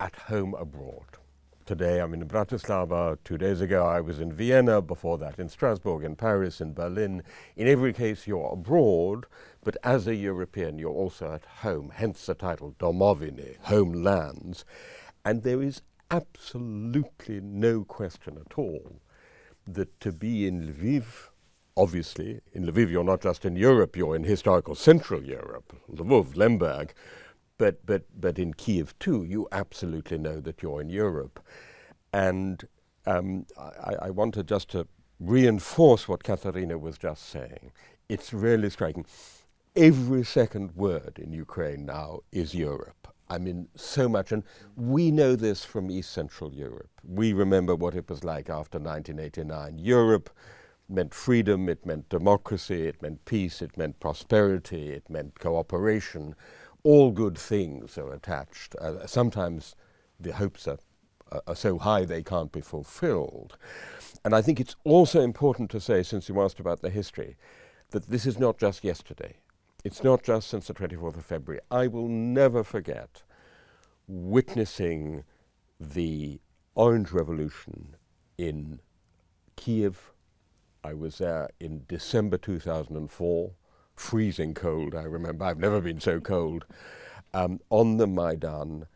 at 0.00 0.14
home 0.16 0.54
abroad 0.54 1.18
Today 1.66 2.00
I'm 2.00 2.14
in 2.14 2.28
Bratislava. 2.28 3.18
Two 3.24 3.36
days 3.36 3.60
ago 3.60 3.84
I 3.84 4.00
was 4.00 4.20
in 4.20 4.32
Vienna. 4.32 4.80
Before 4.80 5.18
that 5.18 5.40
in 5.40 5.48
Strasbourg, 5.48 6.04
in 6.04 6.14
Paris, 6.14 6.60
in 6.60 6.74
Berlin. 6.74 7.24
In 7.56 7.66
every 7.66 7.92
case 7.92 8.28
you're 8.28 8.52
abroad, 8.52 9.26
but 9.64 9.76
as 9.82 10.06
a 10.06 10.14
European 10.14 10.78
you're 10.78 10.92
also 10.92 11.32
at 11.32 11.44
home. 11.62 11.90
Hence 11.92 12.24
the 12.24 12.36
title 12.36 12.76
Domoviny, 12.78 13.56
homelands. 13.62 14.64
And 15.24 15.42
there 15.42 15.60
is 15.60 15.82
absolutely 16.08 17.40
no 17.40 17.82
question 17.82 18.38
at 18.38 18.56
all 18.56 19.00
that 19.66 19.98
to 19.98 20.12
be 20.12 20.46
in 20.46 20.72
Lviv, 20.72 21.30
obviously, 21.76 22.42
in 22.52 22.64
Lviv 22.64 22.92
you're 22.92 23.02
not 23.02 23.22
just 23.22 23.44
in 23.44 23.56
Europe, 23.56 23.96
you're 23.96 24.14
in 24.14 24.22
historical 24.22 24.76
Central 24.76 25.24
Europe, 25.24 25.76
Lvov, 25.92 26.36
Lemberg, 26.36 26.94
but, 27.58 27.84
but, 27.86 28.04
but 28.18 28.38
in 28.38 28.54
Kiev 28.54 28.98
too, 28.98 29.24
you 29.24 29.48
absolutely 29.52 30.18
know 30.18 30.40
that 30.40 30.62
you're 30.62 30.80
in 30.80 30.90
Europe. 30.90 31.44
And 32.12 32.66
um, 33.06 33.46
I, 33.58 33.94
I 34.02 34.10
wanted 34.10 34.48
just 34.48 34.70
to 34.70 34.86
reinforce 35.20 36.08
what 36.08 36.24
Katarina 36.24 36.78
was 36.78 36.98
just 36.98 37.28
saying. 37.28 37.72
It's 38.08 38.32
really 38.32 38.70
striking. 38.70 39.06
Every 39.74 40.24
second 40.24 40.76
word 40.76 41.18
in 41.18 41.32
Ukraine 41.32 41.86
now 41.86 42.20
is 42.32 42.54
Europe. 42.54 43.08
I 43.28 43.38
mean, 43.38 43.68
so 43.74 44.08
much. 44.08 44.32
And 44.32 44.44
we 44.76 45.10
know 45.10 45.34
this 45.34 45.64
from 45.64 45.90
East 45.90 46.12
Central 46.12 46.52
Europe. 46.54 46.90
We 47.02 47.32
remember 47.32 47.74
what 47.74 47.94
it 47.94 48.08
was 48.08 48.22
like 48.22 48.48
after 48.48 48.78
1989. 48.78 49.78
Europe 49.78 50.30
meant 50.88 51.12
freedom, 51.12 51.68
it 51.68 51.84
meant 51.84 52.08
democracy, 52.08 52.86
it 52.86 53.02
meant 53.02 53.24
peace, 53.24 53.60
it 53.60 53.76
meant 53.76 53.98
prosperity, 53.98 54.90
it 54.90 55.10
meant 55.10 55.38
cooperation 55.40 56.36
all 56.86 57.10
good 57.10 57.36
things 57.36 57.98
are 57.98 58.12
attached. 58.12 58.76
Uh, 58.76 59.04
sometimes 59.08 59.74
the 60.20 60.32
hopes 60.32 60.68
are, 60.68 60.78
are 61.44 61.56
so 61.56 61.78
high 61.78 62.04
they 62.04 62.22
can't 62.22 62.52
be 62.52 62.60
fulfilled. 62.60 63.58
And 64.24 64.32
I 64.32 64.40
think 64.40 64.60
it's 64.60 64.76
also 64.84 65.20
important 65.20 65.68
to 65.72 65.80
say, 65.80 66.04
since 66.04 66.28
you 66.28 66.40
asked 66.40 66.60
about 66.60 66.82
the 66.82 66.90
history, 66.90 67.36
that 67.90 68.06
this 68.06 68.24
is 68.24 68.38
not 68.38 68.56
just 68.56 68.84
yesterday. 68.84 69.34
It's 69.82 70.04
not 70.04 70.22
just 70.22 70.46
since 70.46 70.68
the 70.68 70.74
24th 70.74 71.16
of 71.16 71.24
February. 71.24 71.60
I 71.72 71.88
will 71.88 72.06
never 72.06 72.62
forget 72.62 73.24
witnessing 74.06 75.24
the 75.80 76.38
Orange 76.76 77.10
Revolution 77.10 77.96
in 78.38 78.78
Kiev. 79.56 80.12
I 80.84 80.94
was 80.94 81.18
there 81.18 81.48
in 81.58 81.82
December 81.88 82.38
2004 82.38 83.50
freezing 83.96 84.54
cold, 84.54 84.94
I 84.94 85.02
remember. 85.02 85.44
I've 85.44 85.58
never 85.58 85.80
been 85.80 86.00
so 86.00 86.20
cold. 86.20 86.64
Um, 87.34 87.60
on 87.70 87.96
the 87.96 88.06
Maidan, 88.06 88.86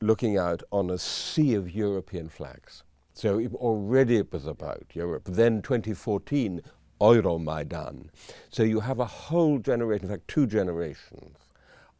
looking 0.00 0.38
out 0.38 0.62
on 0.72 0.88
a 0.88 0.98
sea 0.98 1.54
of 1.54 1.70
European 1.70 2.28
flags. 2.28 2.84
So 3.12 3.38
it, 3.38 3.52
already 3.54 4.16
it 4.16 4.32
was 4.32 4.46
about 4.46 4.86
Europe. 4.94 5.24
Then 5.26 5.60
2014, 5.60 6.62
Euromaidan. 7.00 8.08
So 8.50 8.62
you 8.62 8.80
have 8.80 8.98
a 8.98 9.04
whole 9.04 9.58
generation, 9.58 10.06
in 10.06 10.10
fact, 10.10 10.28
two 10.28 10.46
generations 10.46 11.36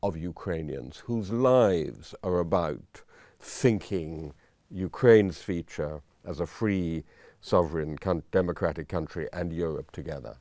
of 0.02 0.16
Ukrainians 0.16 0.98
whose 0.98 1.30
lives 1.30 2.14
are 2.22 2.38
about 2.38 3.02
thinking 3.38 4.32
Ukraine's 4.70 5.42
future 5.42 6.02
as 6.24 6.40
a 6.40 6.46
free, 6.46 7.04
sovereign, 7.40 7.98
democratic 8.30 8.88
country 8.88 9.28
and 9.32 9.52
Europe 9.52 9.90
together 9.90 10.36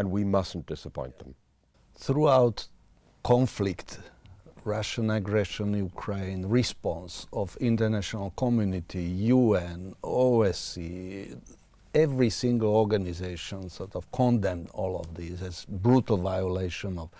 and 0.00 0.10
we 0.10 0.24
mustn't 0.24 0.66
disappoint 0.66 1.18
them. 1.18 1.34
Throughout 1.94 2.66
conflict, 3.22 3.98
Russian 4.64 5.10
aggression, 5.10 5.74
Ukraine, 5.74 6.46
response 6.46 7.26
of 7.34 7.54
international 7.60 8.30
community, 8.30 9.04
UN, 9.36 9.94
OSCE, 10.02 11.36
every 11.94 12.30
single 12.30 12.74
organization 12.74 13.68
sort 13.68 13.94
of 13.94 14.10
condemned 14.10 14.70
all 14.72 14.98
of 14.98 15.14
these 15.14 15.42
as 15.42 15.66
brutal 15.68 16.16
violation 16.16 16.98
of 16.98 17.10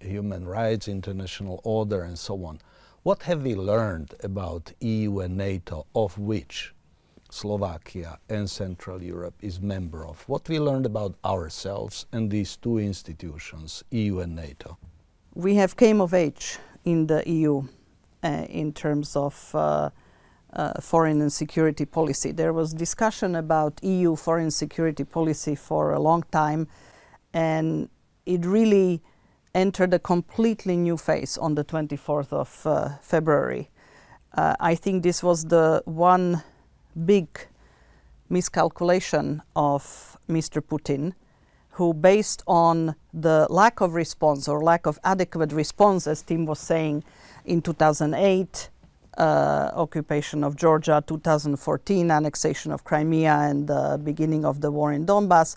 human 0.00 0.44
rights, 0.46 0.88
international 0.88 1.60
order, 1.62 2.02
and 2.02 2.18
so 2.18 2.44
on. 2.44 2.58
What 3.04 3.22
have 3.22 3.44
we 3.44 3.54
learned 3.54 4.14
about 4.24 4.72
EU 4.80 5.20
and 5.20 5.36
NATO, 5.36 5.86
of 5.94 6.18
which 6.18 6.74
Slovakia 7.36 8.18
and 8.30 8.48
Central 8.48 9.02
Europe 9.02 9.34
is 9.42 9.60
member 9.60 10.06
of. 10.06 10.24
What 10.26 10.48
we 10.48 10.58
learned 10.58 10.86
about 10.86 11.14
ourselves 11.24 12.06
and 12.10 12.30
these 12.30 12.56
two 12.56 12.78
institutions, 12.78 13.84
EU 13.90 14.20
and 14.20 14.34
NATO. 14.34 14.78
We 15.34 15.56
have 15.56 15.76
came 15.76 16.00
of 16.00 16.14
age 16.14 16.58
in 16.84 17.06
the 17.06 17.22
EU 17.26 17.62
uh, 18.24 18.46
in 18.48 18.72
terms 18.72 19.16
of 19.16 19.50
uh, 19.54 19.90
uh, 20.54 20.80
foreign 20.80 21.20
and 21.20 21.32
security 21.32 21.84
policy. 21.84 22.32
There 22.32 22.54
was 22.54 22.72
discussion 22.72 23.36
about 23.36 23.78
EU 23.82 24.16
foreign 24.16 24.50
security 24.50 25.04
policy 25.04 25.54
for 25.54 25.92
a 25.92 26.00
long 26.00 26.22
time, 26.32 26.66
and 27.34 27.90
it 28.24 28.46
really 28.46 29.02
entered 29.54 29.92
a 29.92 29.98
completely 29.98 30.76
new 30.76 30.96
phase 30.96 31.36
on 31.36 31.54
the 31.54 31.64
24th 31.64 32.32
of 32.32 32.66
uh, 32.66 32.96
February. 33.02 33.68
Uh, 34.32 34.54
I 34.58 34.74
think 34.74 35.02
this 35.02 35.22
was 35.22 35.44
the 35.44 35.82
one 35.84 36.42
big 37.04 37.28
miscalculation 38.28 39.42
of 39.54 40.16
Mr. 40.28 40.60
Putin, 40.60 41.12
who, 41.70 41.92
based 41.92 42.42
on 42.46 42.94
the 43.12 43.46
lack 43.50 43.80
of 43.80 43.94
response 43.94 44.48
or 44.48 44.62
lack 44.62 44.86
of 44.86 44.98
adequate 45.04 45.52
response, 45.52 46.06
as 46.06 46.22
Tim 46.22 46.46
was 46.46 46.58
saying, 46.58 47.04
in 47.44 47.60
2008, 47.60 48.70
uh, 49.18 49.70
occupation 49.74 50.42
of 50.42 50.56
Georgia, 50.56 51.02
2014, 51.06 52.10
annexation 52.10 52.72
of 52.72 52.84
Crimea, 52.84 53.32
and 53.32 53.68
the 53.68 54.00
beginning 54.02 54.44
of 54.44 54.60
the 54.60 54.70
war 54.70 54.92
in 54.92 55.06
Donbass, 55.06 55.56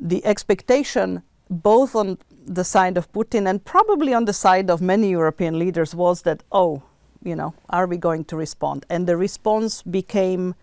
the 0.00 0.24
expectation, 0.24 1.22
both 1.50 1.94
on 1.94 2.18
the 2.46 2.64
side 2.64 2.96
of 2.96 3.10
Putin 3.12 3.48
and 3.48 3.64
probably 3.64 4.14
on 4.14 4.24
the 4.24 4.32
side 4.32 4.70
of 4.70 4.80
many 4.80 5.10
European 5.10 5.58
leaders, 5.58 5.94
was 5.94 6.22
that, 6.22 6.42
oh, 6.52 6.82
you 7.22 7.34
know, 7.34 7.54
are 7.70 7.86
we 7.86 7.96
going 7.96 8.24
to 8.26 8.36
respond? 8.36 8.86
And 8.88 9.06
the 9.06 9.16
response 9.16 9.82
became 9.82 10.54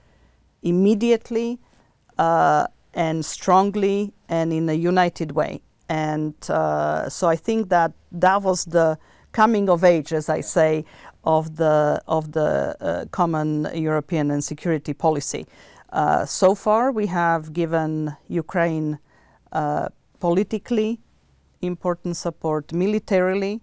immediately 0.62 1.60
uh, 2.18 2.68
and 2.94 3.26
strongly 3.26 4.14
and 4.30 4.54
in 4.54 4.70
a 4.70 4.74
united 4.74 5.32
way. 5.32 5.62
And 5.90 6.34
uh, 6.50 7.10
so 7.10 7.28
I 7.28 7.36
think 7.36 7.70
that 7.70 7.92
that 8.12 8.42
was 8.42 8.66
the 8.66 8.98
coming 9.32 9.70
of 9.70 9.84
age, 9.84 10.14
as 10.14 10.30
I 10.30 10.42
say, 10.42 10.86
of 11.24 11.58
the 11.58 12.02
of 12.08 12.32
the 12.32 12.76
uh, 12.80 13.06
common 13.12 13.68
European 13.74 14.32
and 14.32 14.44
security 14.44 14.94
policy. 14.94 15.46
Uh, 15.90 16.26
so 16.26 16.56
far, 16.56 16.92
we 16.92 17.08
have 17.08 17.54
given 17.54 18.16
Ukraine 18.28 19.00
uh, 19.52 19.90
politically 20.20 21.00
important 21.62 22.18
support, 22.18 22.74
militarily 22.74 23.62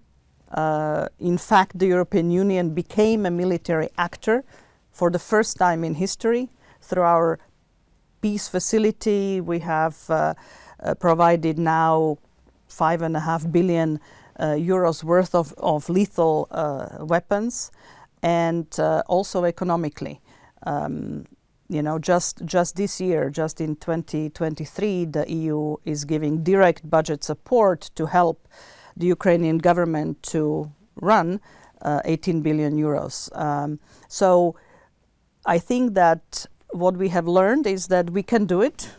uh, 0.53 1.09
in 1.19 1.39
fact, 1.39 1.79
the 1.79 1.87
European 1.87 2.31
Union 2.31 2.71
became 2.75 3.27
a 3.27 3.31
military 3.31 3.89
actor 3.97 4.45
for 4.91 5.11
the 5.11 5.19
first 5.19 5.57
time 5.57 5.85
in 5.85 5.95
history. 5.95 6.51
Through 6.81 7.03
our 7.03 7.39
peace 8.21 8.49
facility, 8.49 9.41
we 9.41 9.61
have 9.61 9.97
uh, 10.09 10.35
uh, 10.81 10.95
provided 10.95 11.59
now 11.59 12.19
five 12.69 13.03
and 13.03 13.17
a 13.17 13.21
half 13.21 13.51
billion 13.51 13.99
uh, 14.39 14.47
euros 14.57 15.03
worth 15.05 15.35
of, 15.35 15.53
of 15.59 15.89
lethal 15.89 16.49
uh, 16.51 17.05
weapons 17.05 17.71
and 18.23 18.79
uh, 18.79 19.03
also 19.07 19.45
economically. 19.45 20.21
Um, 20.65 21.25
you 21.69 21.83
know, 21.83 21.99
just 21.99 22.45
just 22.45 22.77
this 22.77 23.01
year, 23.01 23.31
just 23.31 23.61
in 23.61 23.77
2023, 23.77 25.07
the 25.07 25.31
EU 25.33 25.77
is 25.85 26.05
giving 26.05 26.43
direct 26.43 26.89
budget 26.89 27.25
support 27.25 27.91
to 27.95 28.07
help 28.07 28.47
the 28.97 29.07
Ukrainian 29.07 29.59
government 29.59 30.23
to 30.25 30.71
run 30.97 31.41
uh, 31.83 32.01
18 32.05 32.43
billion 32.43 32.77
euros. 32.77 33.35
Um, 33.39 33.79
so 34.09 34.57
I 35.47 35.59
think 35.59 35.95
that 35.95 36.47
what 36.71 36.97
we 36.97 37.09
have 37.09 37.27
learned 37.27 37.67
is 37.67 37.89
that 37.89 38.11
we 38.11 38.23
can 38.23 38.47
do 38.47 38.63
it. 38.63 38.91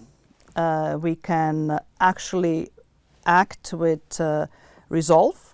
Uh, 0.55 0.97
we 1.01 1.15
can 1.15 1.79
actually 1.99 2.69
act 3.25 3.73
with 3.73 4.19
uh, 4.19 4.47
resolve. 4.89 5.53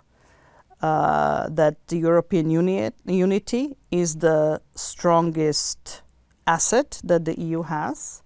Uh, 0.82 1.50
that 1.50 1.76
the 1.90 1.98
European 1.98 2.50
uni- 2.50 2.92
unity 3.06 3.76
is 3.92 4.16
the 4.16 4.62
strongest 4.76 6.02
asset 6.48 7.02
that 7.04 7.26
the 7.26 7.38
EU 7.38 7.64
has, 7.64 8.24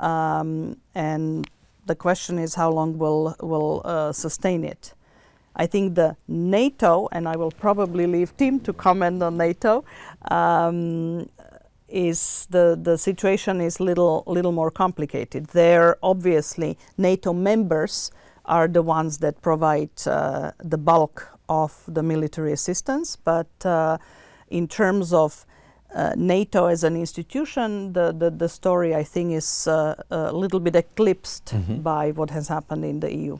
um, 0.00 0.78
and 0.94 1.50
the 1.84 1.94
question 1.94 2.38
is 2.38 2.54
how 2.54 2.70
long 2.70 2.96
will 2.96 3.36
will 3.42 3.82
uh, 3.84 4.10
sustain 4.10 4.64
it. 4.64 4.94
I 5.56 5.66
think 5.66 5.94
the 5.94 6.16
NATO, 6.28 7.08
and 7.12 7.28
I 7.28 7.36
will 7.36 7.50
probably 7.50 8.06
leave 8.06 8.36
Tim 8.36 8.60
to 8.60 8.72
comment 8.72 9.22
on 9.22 9.36
NATO. 9.36 9.84
Um, 10.30 11.28
is 11.92 12.46
the, 12.50 12.78
the 12.80 12.96
situation 12.96 13.60
is 13.60 13.78
little 13.78 14.24
little 14.26 14.52
more 14.52 14.70
complicated. 14.70 15.48
There, 15.48 15.96
obviously, 16.02 16.78
NATO 16.96 17.34
members 17.34 18.10
are 18.46 18.66
the 18.66 18.82
ones 18.82 19.18
that 19.18 19.40
provide 19.42 19.90
uh, 20.06 20.52
the 20.58 20.78
bulk 20.78 21.28
of 21.48 21.84
the 21.86 22.02
military 22.02 22.52
assistance, 22.52 23.16
but 23.16 23.50
uh, 23.64 23.98
in 24.48 24.66
terms 24.68 25.12
of 25.12 25.44
uh, 25.94 26.14
NATO 26.16 26.66
as 26.66 26.84
an 26.84 26.96
institution, 26.96 27.92
the, 27.92 28.12
the, 28.12 28.30
the, 28.30 28.48
story 28.48 28.94
I 28.94 29.04
think 29.04 29.32
is 29.32 29.68
uh, 29.68 29.94
a 30.10 30.32
little 30.32 30.60
bit 30.60 30.74
eclipsed 30.74 31.46
mm-hmm. 31.46 31.82
by 31.82 32.12
what 32.12 32.30
has 32.30 32.48
happened 32.48 32.84
in 32.84 33.00
the 33.00 33.14
EU. 33.14 33.38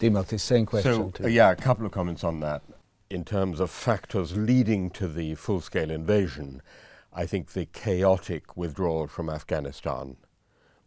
Timothy, 0.00 0.38
same 0.38 0.64
question. 0.64 1.12
So, 1.14 1.24
uh, 1.24 1.28
yeah, 1.28 1.50
a 1.50 1.56
couple 1.56 1.84
of 1.84 1.92
comments 1.92 2.24
on 2.24 2.40
that. 2.40 2.62
In 3.10 3.22
terms 3.24 3.60
of 3.60 3.70
factors 3.70 4.36
leading 4.36 4.88
to 4.90 5.06
the 5.06 5.34
full 5.34 5.60
scale 5.60 5.90
invasion, 5.90 6.62
I 7.12 7.26
think 7.26 7.52
the 7.52 7.66
chaotic 7.66 8.56
withdrawal 8.56 9.08
from 9.08 9.28
Afghanistan 9.28 10.16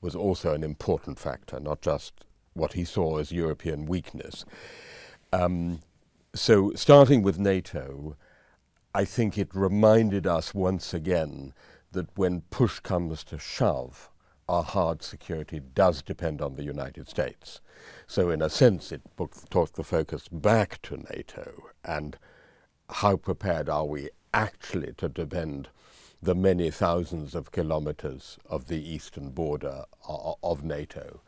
was 0.01 0.15
also 0.15 0.53
an 0.53 0.63
important 0.63 1.19
factor, 1.19 1.59
not 1.59 1.81
just 1.81 2.25
what 2.53 2.73
he 2.73 2.83
saw 2.83 3.17
as 3.17 3.31
European 3.31 3.85
weakness. 3.85 4.45
Um, 5.31 5.81
so, 6.33 6.71
starting 6.73 7.21
with 7.21 7.37
NATO, 7.37 8.17
I 8.95 9.05
think 9.05 9.37
it 9.37 9.49
reminded 9.53 10.25
us 10.25 10.55
once 10.55 10.91
again 10.91 11.53
that 11.91 12.07
when 12.17 12.41
push 12.49 12.79
comes 12.79 13.23
to 13.25 13.37
shove, 13.37 14.09
our 14.47 14.63
hard 14.63 15.03
security 15.03 15.59
does 15.59 16.01
depend 16.01 16.41
on 16.41 16.55
the 16.55 16.63
United 16.63 17.07
States. 17.09 17.61
So, 18.07 18.29
in 18.29 18.41
a 18.41 18.49
sense, 18.49 18.91
it 18.91 19.01
took 19.49 19.73
the 19.73 19.83
focus 19.83 20.27
back 20.27 20.81
to 20.83 20.97
NATO 20.97 21.69
and 21.83 22.17
how 22.89 23.15
prepared 23.15 23.69
are 23.69 23.85
we 23.85 24.09
actually 24.33 24.93
to 24.97 25.09
defend 25.09 25.69
the 26.21 26.35
many 26.35 26.71
thousands 26.71 27.35
of 27.35 27.51
kilometers 27.51 28.37
of 28.45 28.67
the 28.67 28.81
eastern 28.81 29.29
border 29.31 29.83
of 30.07 30.63
NATO. 30.63 31.21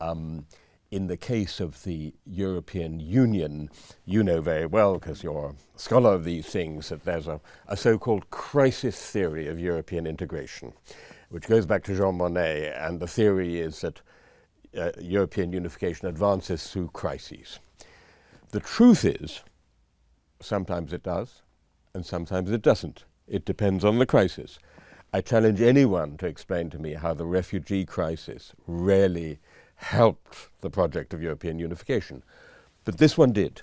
Um, 0.00 0.46
in 0.90 1.06
the 1.06 1.16
case 1.16 1.60
of 1.60 1.84
the 1.84 2.14
European 2.24 2.98
Union, 2.98 3.70
you 4.04 4.24
know 4.24 4.40
very 4.40 4.66
well, 4.66 4.94
because 4.94 5.22
you're 5.22 5.54
a 5.54 5.78
scholar 5.78 6.14
of 6.14 6.24
these 6.24 6.46
things, 6.46 6.88
that 6.88 7.04
there's 7.04 7.28
a, 7.28 7.40
a 7.68 7.76
so 7.76 7.96
called 7.96 8.30
crisis 8.30 9.00
theory 9.10 9.46
of 9.46 9.60
European 9.60 10.06
integration, 10.06 10.72
which 11.30 11.46
goes 11.46 11.64
back 11.64 11.82
to 11.84 11.96
Jean 11.96 12.18
Monnet, 12.18 12.76
and 12.78 13.00
the 13.00 13.06
theory 13.06 13.58
is 13.58 13.80
that 13.80 14.00
uh, 14.76 14.90
European 15.00 15.52
unification 15.52 16.06
advances 16.08 16.68
through 16.68 16.88
crises. 16.88 17.60
The 18.50 18.60
truth 18.60 19.04
is, 19.04 19.42
sometimes 20.40 20.92
it 20.92 21.02
does, 21.02 21.42
and 21.94 22.04
sometimes 22.04 22.50
it 22.50 22.62
doesn't. 22.62 23.04
It 23.26 23.44
depends 23.44 23.84
on 23.84 23.98
the 23.98 24.06
crisis. 24.06 24.58
I 25.12 25.20
challenge 25.20 25.60
anyone 25.60 26.16
to 26.18 26.26
explain 26.26 26.70
to 26.70 26.78
me 26.78 26.94
how 26.94 27.14
the 27.14 27.26
refugee 27.26 27.84
crisis 27.84 28.52
really 28.66 29.38
helped 29.76 30.50
the 30.60 30.70
project 30.70 31.14
of 31.14 31.22
European 31.22 31.58
unification. 31.58 32.22
But 32.84 32.98
this 32.98 33.16
one 33.16 33.32
did. 33.32 33.62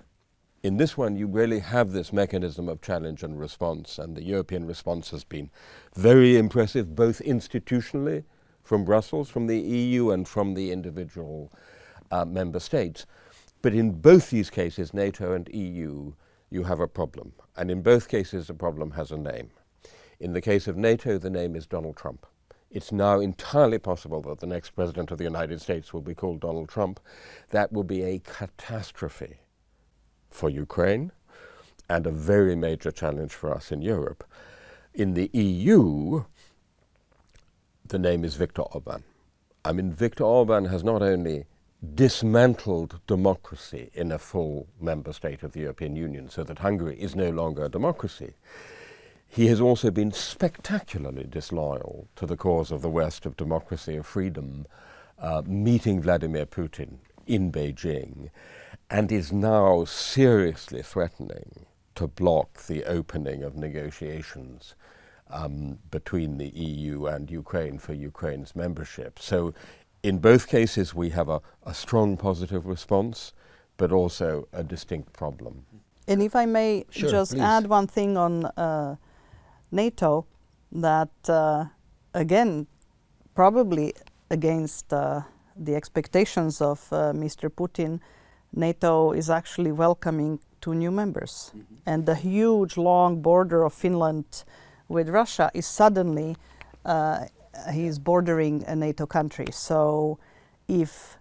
In 0.63 0.77
this 0.77 0.97
one, 0.97 1.15
you 1.15 1.27
really 1.27 1.59
have 1.59 1.91
this 1.91 2.11
mechanism 2.11 2.67
of 2.67 2.81
challenge 2.81 3.21
and 3.21 3.39
response, 3.39 3.99
and 3.99 4.17
the 4.17 4.23
European 4.23 4.65
response 4.65 5.11
has 5.11 5.23
been 5.23 5.51
very 5.95 6.35
impressive, 6.35 6.95
both 6.95 7.21
institutionally 7.21 8.23
from 8.63 8.83
Brussels, 8.83 9.29
from 9.29 9.45
the 9.45 9.59
EU, 9.59 10.09
and 10.09 10.27
from 10.27 10.55
the 10.55 10.71
individual 10.71 11.51
uh, 12.09 12.25
member 12.25 12.59
states. 12.59 13.05
But 13.61 13.75
in 13.75 14.01
both 14.01 14.31
these 14.31 14.49
cases, 14.49 14.95
NATO 14.95 15.33
and 15.33 15.47
EU, 15.53 16.13
you 16.49 16.63
have 16.63 16.79
a 16.79 16.87
problem. 16.87 17.33
And 17.55 17.69
in 17.69 17.83
both 17.83 18.09
cases, 18.09 18.47
the 18.47 18.55
problem 18.55 18.91
has 18.91 19.11
a 19.11 19.17
name. 19.17 19.51
In 20.19 20.33
the 20.33 20.41
case 20.41 20.67
of 20.67 20.75
NATO, 20.75 21.19
the 21.19 21.29
name 21.29 21.55
is 21.55 21.67
Donald 21.67 21.97
Trump. 21.97 22.25
It's 22.71 22.91
now 22.91 23.19
entirely 23.19 23.77
possible 23.77 24.21
that 24.23 24.39
the 24.39 24.47
next 24.47 24.71
president 24.71 25.11
of 25.11 25.19
the 25.19 25.23
United 25.23 25.61
States 25.61 25.93
will 25.93 26.01
be 26.01 26.15
called 26.15 26.39
Donald 26.39 26.67
Trump. 26.67 26.99
That 27.51 27.71
will 27.71 27.83
be 27.83 28.01
a 28.01 28.19
catastrophe 28.19 29.37
for 30.29 30.49
Ukraine 30.49 31.11
and 31.89 32.05
a 32.05 32.11
very 32.11 32.55
major 32.55 32.91
challenge 32.91 33.33
for 33.33 33.53
us 33.53 33.71
in 33.71 33.81
Europe. 33.81 34.23
In 34.93 35.13
the 35.13 35.29
EU, 35.33 36.23
the 37.87 37.99
name 37.99 38.25
is 38.25 38.35
Viktor 38.35 38.63
Orban. 38.63 39.03
I 39.63 39.71
mean, 39.71 39.91
Viktor 39.91 40.23
Orban 40.23 40.65
has 40.65 40.83
not 40.83 41.01
only 41.01 41.45
dismantled 41.93 42.99
democracy 43.05 43.89
in 43.93 44.11
a 44.11 44.17
full 44.17 44.67
member 44.81 45.13
state 45.13 45.43
of 45.43 45.51
the 45.51 45.61
European 45.61 45.95
Union 45.95 46.29
so 46.29 46.43
that 46.43 46.59
Hungary 46.59 46.99
is 46.99 47.15
no 47.15 47.29
longer 47.29 47.65
a 47.65 47.69
democracy. 47.69 48.33
He 49.29 49.47
has 49.47 49.61
also 49.61 49.91
been 49.91 50.11
spectacularly 50.11 51.25
disloyal 51.25 52.07
to 52.15 52.25
the 52.25 52.37
cause 52.37 52.71
of 52.71 52.81
the 52.81 52.89
West, 52.89 53.25
of 53.25 53.37
democracy, 53.37 53.97
of 53.97 54.05
freedom, 54.05 54.65
uh, 55.19 55.43
meeting 55.45 56.01
Vladimir 56.01 56.45
Putin 56.45 56.97
in 57.27 57.51
Beijing, 57.51 58.29
and 58.89 59.11
is 59.11 59.31
now 59.31 59.83
seriously 59.85 60.81
threatening 60.81 61.65
to 61.95 62.07
block 62.07 62.65
the 62.67 62.85
opening 62.85 63.43
of 63.43 63.55
negotiations 63.55 64.75
um, 65.29 65.79
between 65.91 66.37
the 66.37 66.49
EU 66.49 67.05
and 67.07 67.29
Ukraine 67.29 67.77
for 67.79 67.93
Ukraine's 67.93 68.55
membership. 68.55 69.19
So, 69.19 69.53
in 70.03 70.19
both 70.19 70.47
cases, 70.47 70.93
we 70.93 71.09
have 71.09 71.27
a, 71.27 71.41
a 71.63 71.73
strong 71.73 72.17
positive 72.17 72.65
response, 72.65 73.33
but 73.77 73.91
also 73.91 74.47
a 74.53 74.63
distinct 74.63 75.11
problem. 75.11 75.65
And 76.07 76.21
if 76.21 76.35
I 76.35 76.45
may 76.45 76.85
sure, 76.89 77.09
just 77.09 77.33
please. 77.33 77.41
add 77.41 77.67
one 77.67 77.87
thing 77.87 78.15
on 78.15 78.45
uh, 78.45 78.95
NATO, 79.71 80.25
that 80.71 81.09
uh, 81.27 81.65
again, 82.13 82.67
probably 83.35 83.93
against 84.29 84.93
uh, 84.93 85.21
the 85.55 85.75
expectations 85.75 86.61
of 86.61 86.87
uh, 86.91 87.11
Mr. 87.13 87.49
Putin, 87.49 87.99
NATO 88.53 89.11
is 89.11 89.29
actually 89.29 89.71
welcoming 89.71 90.39
two 90.61 90.73
new 90.73 90.91
members. 90.91 91.51
Mm-hmm. 91.55 91.75
And 91.85 92.05
the 92.05 92.15
huge 92.15 92.77
long 92.77 93.21
border 93.21 93.63
of 93.63 93.73
Finland 93.73 94.43
with 94.87 95.09
Russia 95.09 95.51
is 95.53 95.65
suddenly 95.65 96.35
uh, 96.85 97.25
he's 97.71 97.99
bordering 97.99 98.63
a 98.67 98.75
NATO 98.75 99.05
country. 99.05 99.47
So 99.51 100.19
if 100.67 101.17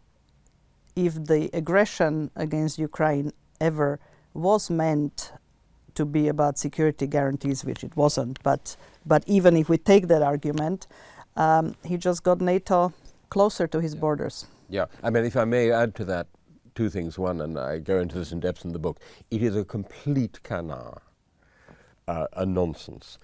if 0.95 1.15
the 1.27 1.51
aggression 1.53 2.31
against 2.37 2.79
Ukraine 2.79 3.33
ever 3.61 4.01
was 4.33 4.71
meant 4.71 5.33
to 5.95 6.05
be 6.07 6.29
about 6.29 6.59
security 6.59 7.07
guarantees, 7.07 7.65
which 7.65 7.85
it 7.85 7.97
wasn't, 7.97 8.43
but 8.43 8.77
but 9.05 9.23
even 9.27 9.57
if 9.57 9.69
we 9.69 9.79
take 9.79 10.09
that 10.09 10.23
argument, 10.23 10.87
um, 11.37 11.75
he 11.85 11.97
just 11.97 12.23
got 12.23 12.41
NATO 12.41 12.93
closer 13.29 13.67
to 13.67 13.81
his 13.81 13.95
yeah. 13.95 14.01
borders. 14.01 14.47
Yeah, 14.69 14.87
I 15.03 15.11
mean, 15.11 15.25
if 15.25 15.37
I 15.37 15.45
may 15.45 15.71
add 15.71 15.95
to 15.97 16.05
that 16.07 16.27
two 16.77 16.91
things. 16.91 17.19
One, 17.19 17.41
and 17.41 17.59
I 17.59 17.79
go 17.79 17.99
into 17.99 18.19
this 18.19 18.31
in 18.31 18.41
depth 18.41 18.65
in 18.65 18.73
the 18.73 18.79
book, 18.79 19.01
it 19.31 19.43
is 19.43 19.57
a 19.57 19.65
complete 19.65 20.43
canard, 20.43 21.01
uh, 22.07 22.27
a 22.35 22.47
nonsense 22.47 23.19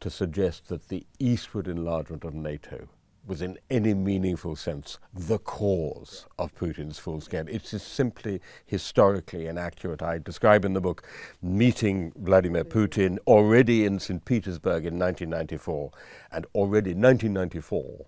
to 0.00 0.10
suggest 0.10 0.68
that 0.68 0.88
the 0.88 1.06
eastward 1.18 1.68
enlargement 1.68 2.24
of 2.24 2.34
NATO 2.34 2.88
was 3.26 3.40
in 3.40 3.58
any 3.70 3.94
meaningful 3.94 4.54
sense 4.54 4.98
the 5.14 5.38
cause 5.38 6.26
of 6.38 6.54
Putin's 6.54 6.98
full 6.98 7.20
scale. 7.20 7.46
It 7.48 7.72
is 7.72 7.82
simply 7.82 8.40
historically 8.66 9.46
inaccurate. 9.46 10.02
I 10.02 10.18
describe 10.18 10.64
in 10.64 10.74
the 10.74 10.80
book 10.80 11.06
meeting 11.40 12.12
Vladimir 12.16 12.64
Putin 12.64 13.18
already 13.26 13.86
in 13.86 13.98
St. 13.98 14.24
Petersburg 14.24 14.84
in 14.84 14.98
1994, 14.98 15.90
and 16.32 16.46
already 16.54 16.90
in 16.90 17.00
1994, 17.00 18.06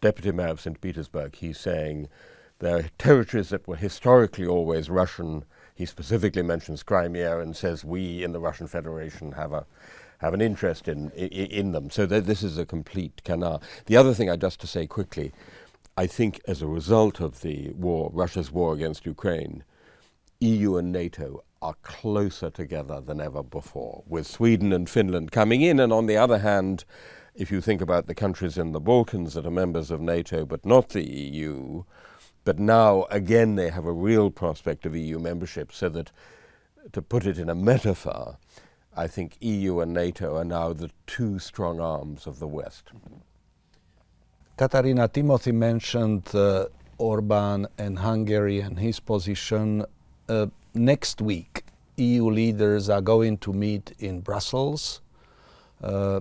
Deputy 0.00 0.32
Mayor 0.32 0.48
of 0.48 0.60
St. 0.60 0.80
Petersburg, 0.80 1.34
he's 1.34 1.58
saying 1.58 2.08
are 2.62 2.84
territories 2.98 3.50
that 3.50 3.66
were 3.66 3.76
historically 3.76 4.46
always 4.46 4.90
Russian. 4.90 5.44
He 5.74 5.86
specifically 5.86 6.42
mentions 6.42 6.82
Crimea 6.82 7.40
and 7.40 7.56
says 7.56 7.84
we 7.84 8.22
in 8.22 8.32
the 8.32 8.40
Russian 8.40 8.66
Federation 8.66 9.32
have 9.32 9.52
a 9.52 9.66
have 10.18 10.32
an 10.32 10.40
interest 10.40 10.88
in, 10.88 11.10
in, 11.10 11.28
in 11.28 11.72
them. 11.72 11.90
So 11.90 12.06
th- 12.06 12.24
this 12.24 12.42
is 12.42 12.56
a 12.56 12.64
complete 12.64 13.22
canard. 13.24 13.62
The 13.86 13.96
other 13.96 14.14
thing, 14.14 14.30
I 14.30 14.36
just 14.36 14.60
to 14.60 14.66
say 14.66 14.86
quickly, 14.86 15.32
I 15.96 16.06
think 16.06 16.40
as 16.46 16.62
a 16.62 16.66
result 16.66 17.20
of 17.20 17.42
the 17.42 17.70
war, 17.72 18.10
Russia's 18.12 18.50
war 18.50 18.72
against 18.72 19.06
Ukraine, 19.06 19.64
EU 20.40 20.76
and 20.76 20.92
NATO 20.92 21.44
are 21.62 21.76
closer 21.82 22.50
together 22.50 23.00
than 23.00 23.20
ever 23.20 23.42
before, 23.42 24.02
with 24.06 24.26
Sweden 24.26 24.72
and 24.72 24.88
Finland 24.88 25.30
coming 25.30 25.62
in, 25.62 25.80
and 25.80 25.92
on 25.92 26.06
the 26.06 26.16
other 26.16 26.38
hand, 26.38 26.84
if 27.34 27.50
you 27.50 27.60
think 27.60 27.80
about 27.80 28.06
the 28.06 28.14
countries 28.14 28.58
in 28.58 28.72
the 28.72 28.80
Balkans 28.80 29.34
that 29.34 29.46
are 29.46 29.50
members 29.50 29.90
of 29.90 30.00
NATO 30.00 30.44
but 30.44 30.64
not 30.64 30.90
the 30.90 31.04
EU, 31.04 31.84
but 32.44 32.58
now 32.58 33.06
again 33.10 33.56
they 33.56 33.70
have 33.70 33.86
a 33.86 33.92
real 33.92 34.30
prospect 34.30 34.86
of 34.86 34.96
EU 34.96 35.18
membership, 35.18 35.72
so 35.72 35.88
that, 35.88 36.10
to 36.92 37.02
put 37.02 37.26
it 37.26 37.38
in 37.38 37.48
a 37.48 37.54
metaphor, 37.70 38.38
I 38.96 39.06
think 39.06 39.36
EU 39.40 39.80
and 39.80 39.92
NATO 39.92 40.36
are 40.36 40.44
now 40.44 40.72
the 40.72 40.90
two 41.06 41.38
strong 41.38 41.80
arms 41.80 42.26
of 42.26 42.38
the 42.38 42.46
West. 42.46 42.92
Katarina 44.56 45.08
Timothy 45.08 45.50
mentioned 45.50 46.32
uh, 46.34 46.66
Orban 46.98 47.66
and 47.76 47.98
Hungary 47.98 48.60
and 48.60 48.78
his 48.78 49.00
position. 49.00 49.84
Uh, 50.28 50.46
next 50.74 51.20
week, 51.20 51.64
EU 51.96 52.30
leaders 52.30 52.88
are 52.88 53.00
going 53.00 53.38
to 53.38 53.52
meet 53.52 53.92
in 53.98 54.20
Brussels 54.20 55.00
uh, 55.82 56.20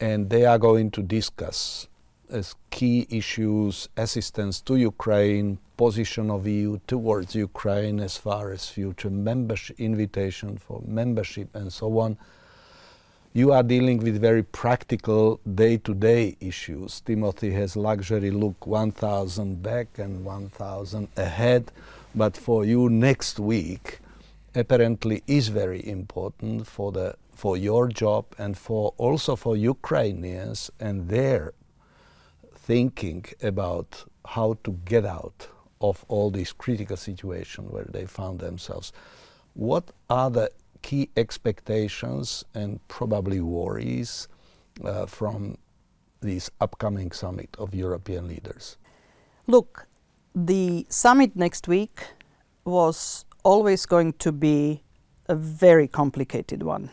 and 0.00 0.30
they 0.30 0.44
are 0.44 0.58
going 0.58 0.90
to 0.90 1.02
discuss 1.02 1.88
as 2.32 2.54
key 2.70 3.06
issues 3.10 3.88
assistance 3.96 4.60
to 4.62 4.76
Ukraine, 4.76 5.58
position 5.76 6.30
of 6.30 6.46
EU 6.46 6.78
towards 6.86 7.34
Ukraine 7.34 8.00
as 8.00 8.16
far 8.16 8.52
as 8.52 8.68
future 8.68 9.10
membership 9.10 9.78
invitation 9.78 10.56
for 10.56 10.82
membership 10.86 11.48
and 11.54 11.72
so 11.72 11.98
on. 11.98 12.16
You 13.34 13.52
are 13.52 13.62
dealing 13.62 13.98
with 13.98 14.20
very 14.20 14.42
practical 14.42 15.40
day-to-day 15.54 16.36
issues. 16.40 17.00
Timothy 17.00 17.50
has 17.52 17.76
luxury 17.76 18.30
look 18.30 18.66
1000 18.66 19.62
back 19.62 19.98
and 19.98 20.24
1000 20.24 21.08
ahead, 21.16 21.72
but 22.14 22.36
for 22.36 22.64
you 22.64 22.88
next 22.90 23.38
week 23.38 24.00
apparently 24.54 25.22
is 25.26 25.48
very 25.48 25.86
important 25.86 26.66
for 26.66 26.92
the 26.92 27.14
for 27.34 27.56
your 27.56 27.88
job 27.88 28.24
and 28.38 28.56
for 28.56 28.92
also 28.98 29.34
for 29.34 29.56
Ukrainians 29.56 30.70
and 30.78 31.08
their 31.08 31.52
thinking 32.62 33.24
about 33.42 34.04
how 34.24 34.56
to 34.64 34.72
get 34.84 35.04
out 35.04 35.48
of 35.80 36.04
all 36.08 36.30
these 36.30 36.52
critical 36.52 36.96
situations 36.96 37.70
where 37.70 37.88
they 37.90 38.06
found 38.06 38.38
themselves. 38.38 38.92
What 39.54 39.90
are 40.08 40.30
the 40.30 40.50
key 40.82 41.10
expectations 41.16 42.44
and 42.54 42.80
probably 42.88 43.40
worries 43.40 44.28
uh, 44.84 45.06
from 45.06 45.58
this 46.20 46.50
upcoming 46.60 47.10
summit 47.10 47.50
of 47.58 47.74
European 47.74 48.28
leaders? 48.28 48.76
Look, 49.48 49.88
the 50.34 50.86
summit 50.88 51.34
next 51.34 51.66
week 51.66 52.06
was 52.64 53.24
always 53.42 53.86
going 53.86 54.12
to 54.14 54.30
be 54.30 54.84
a 55.28 55.34
very 55.34 55.88
complicated 55.88 56.62
one 56.62 56.90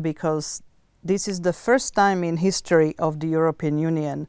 because 0.00 0.62
this 1.04 1.28
is 1.28 1.42
the 1.42 1.52
first 1.52 1.94
time 1.94 2.24
in 2.24 2.38
history 2.38 2.94
of 2.98 3.20
the 3.20 3.28
European 3.28 3.78
Union 3.78 4.26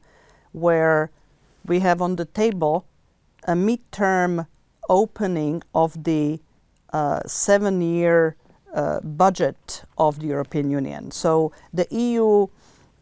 where 0.52 1.10
we 1.66 1.80
have 1.80 2.00
on 2.00 2.16
the 2.16 2.24
table 2.24 2.86
a 3.44 3.52
midterm 3.52 4.46
opening 4.88 5.62
of 5.74 6.04
the 6.04 6.40
uh, 6.92 7.20
seven 7.26 7.80
year 7.80 8.36
uh, 8.74 9.00
budget 9.00 9.84
of 9.96 10.20
the 10.20 10.26
European 10.26 10.70
Union. 10.70 11.10
So 11.10 11.52
the 11.72 11.86
EU, 11.90 12.46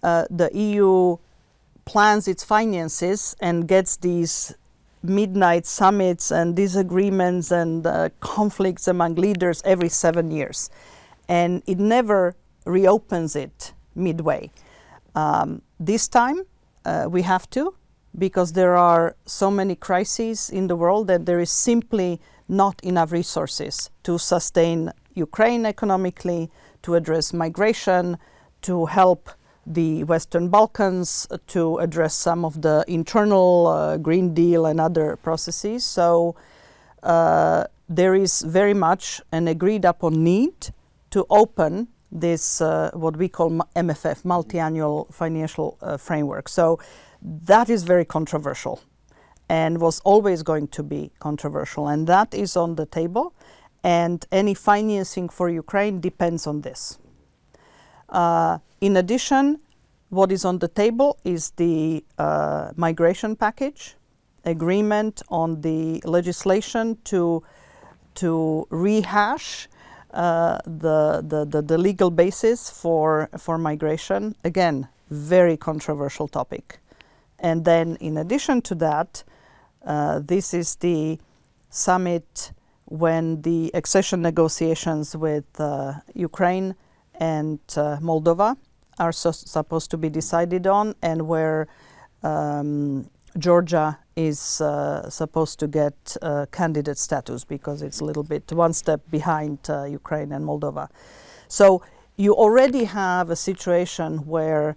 uh, 0.03 0.27
the 0.31 0.51
EU 0.53 1.17
plans 1.85 2.29
its 2.29 2.45
finances 2.45 3.37
and 3.41 3.69
gets 3.69 3.97
these 3.97 4.55
midnight 5.03 5.67
summits 5.67 6.31
and 6.33 6.57
disagreements 6.57 7.53
and 7.53 7.87
uh, 7.87 8.09
conflicts 8.21 8.89
among 8.89 9.15
leaders 9.15 9.63
every 9.65 9.89
seven 9.89 10.31
years. 10.31 10.71
And 11.29 11.63
it 11.67 11.79
never 11.79 12.35
reopens 12.65 13.37
it 13.37 13.73
midway. 13.95 14.51
Um, 15.15 15.63
this 15.79 16.09
time, 16.09 16.43
uh, 16.87 17.09
we 17.11 17.23
have 17.23 17.51
to 17.51 17.75
because 18.17 18.53
there 18.53 18.77
are 18.77 19.17
so 19.27 19.51
many 19.51 19.75
crises 19.75 20.49
in 20.49 20.69
the 20.69 20.77
world 20.77 21.07
that 21.09 21.27
there 21.27 21.41
is 21.41 21.51
simply 21.51 22.21
not 22.49 22.81
enough 22.83 23.13
resources 23.13 23.91
to 24.05 24.19
sustain 24.19 24.91
Ukraine 25.15 25.67
economically, 25.67 26.51
to 26.83 26.95
address 26.95 27.33
migration, 27.33 28.17
to 28.63 28.87
help 28.87 29.31
the 29.67 30.05
Western 30.05 30.49
Balkans, 30.49 31.27
to 31.49 31.79
address 31.79 32.15
some 32.15 32.45
of 32.45 32.63
the 32.63 32.85
internal 32.87 33.67
uh, 33.67 33.97
Green 33.97 34.33
Deal 34.33 34.65
and 34.65 34.81
other 34.81 35.17
processes. 35.17 35.85
So 35.85 36.37
uh, 37.03 37.65
there 37.89 38.15
is 38.15 38.43
very 38.43 38.75
much 38.75 39.21
an 39.33 39.49
agreed 39.49 39.85
upon 39.85 40.23
need 40.23 40.71
to 41.11 41.27
open 41.29 41.89
this 42.21 42.61
uh, 42.61 42.91
what 42.95 43.17
we 43.17 43.29
call 43.29 43.51
MFF, 43.75 44.25
multi-annual 44.25 45.09
financial 45.11 45.79
uh, 45.81 45.97
framework. 45.97 46.49
So 46.49 46.79
that 47.23 47.69
is 47.71 47.83
very 47.83 48.05
controversial, 48.05 48.81
and 49.49 49.81
was 49.81 50.01
always 50.01 50.43
going 50.43 50.69
to 50.69 50.83
be 50.83 51.11
controversial, 51.19 51.89
and 51.89 52.07
that 52.07 52.35
is 52.35 52.57
on 52.57 52.77
the 52.77 52.87
table. 52.87 53.35
And 53.83 54.27
any 54.33 54.55
financing 54.55 55.29
for 55.29 55.49
Ukraine 55.49 56.01
depends 56.01 56.47
on 56.47 56.63
this. 56.63 56.99
Uh, 58.09 58.59
in 58.81 58.97
addition, 58.97 59.61
what 60.11 60.33
is 60.33 60.45
on 60.45 60.59
the 60.59 60.69
table 60.69 61.19
is 61.25 61.51
the 61.51 62.05
uh, 62.19 62.71
migration 62.77 63.37
package, 63.37 63.97
agreement 64.45 65.23
on 65.29 65.61
the 65.61 66.01
legislation 66.05 66.99
to 67.05 67.43
to 68.15 68.67
rehash 68.71 69.69
uh, 70.17 70.59
the, 70.65 71.23
the, 71.23 71.45
the, 71.45 71.61
the, 71.61 71.77
legal 71.77 72.11
basis 72.11 72.71
for, 72.71 73.29
for 73.37 73.59
migration. 73.59 74.35
Again, 74.45 74.89
very 75.11 75.59
controversial 75.59 76.27
topic. 76.27 76.79
And 77.39 77.67
then, 77.67 77.97
in 78.01 78.17
addition 78.17 78.63
to 78.63 78.75
that, 78.77 79.23
uh, 79.85 80.21
this 80.25 80.55
is 80.55 80.77
the 80.77 81.19
summit 81.69 82.53
when 82.87 83.43
the 83.43 83.71
accession 83.75 84.23
negotiations 84.23 85.15
with 85.15 85.45
uh, 85.61 85.95
Ukraine 86.15 86.75
and 87.17 87.59
uh, 87.77 87.99
Moldova 88.01 88.57
are 88.99 89.13
so 89.13 89.33
supposed 89.33 89.91
to 89.91 89.99
be 89.99 90.09
decided 90.09 90.67
on, 90.67 90.95
and 91.03 91.29
where 91.29 91.69
um, 92.23 93.11
Georgia 93.39 93.99
is 94.17 94.63
uh, 94.63 95.09
supposed 95.11 95.61
to 95.61 95.69
get 95.69 96.17
uh, 96.23 96.47
candidate 96.51 96.97
status 96.97 97.45
because 97.45 97.83
it's 97.83 98.01
a 98.01 98.05
little 98.05 98.23
bit 98.23 98.51
one 98.51 98.73
step 98.73 99.01
behind 99.11 99.59
uh, 99.69 99.85
Ukraine 99.85 100.33
and 100.33 100.45
Moldova. 100.45 100.89
So 101.49 101.83
you 102.17 102.35
already 102.35 102.85
have 102.85 103.29
a 103.29 103.37
situation 103.37 104.27
where 104.27 104.77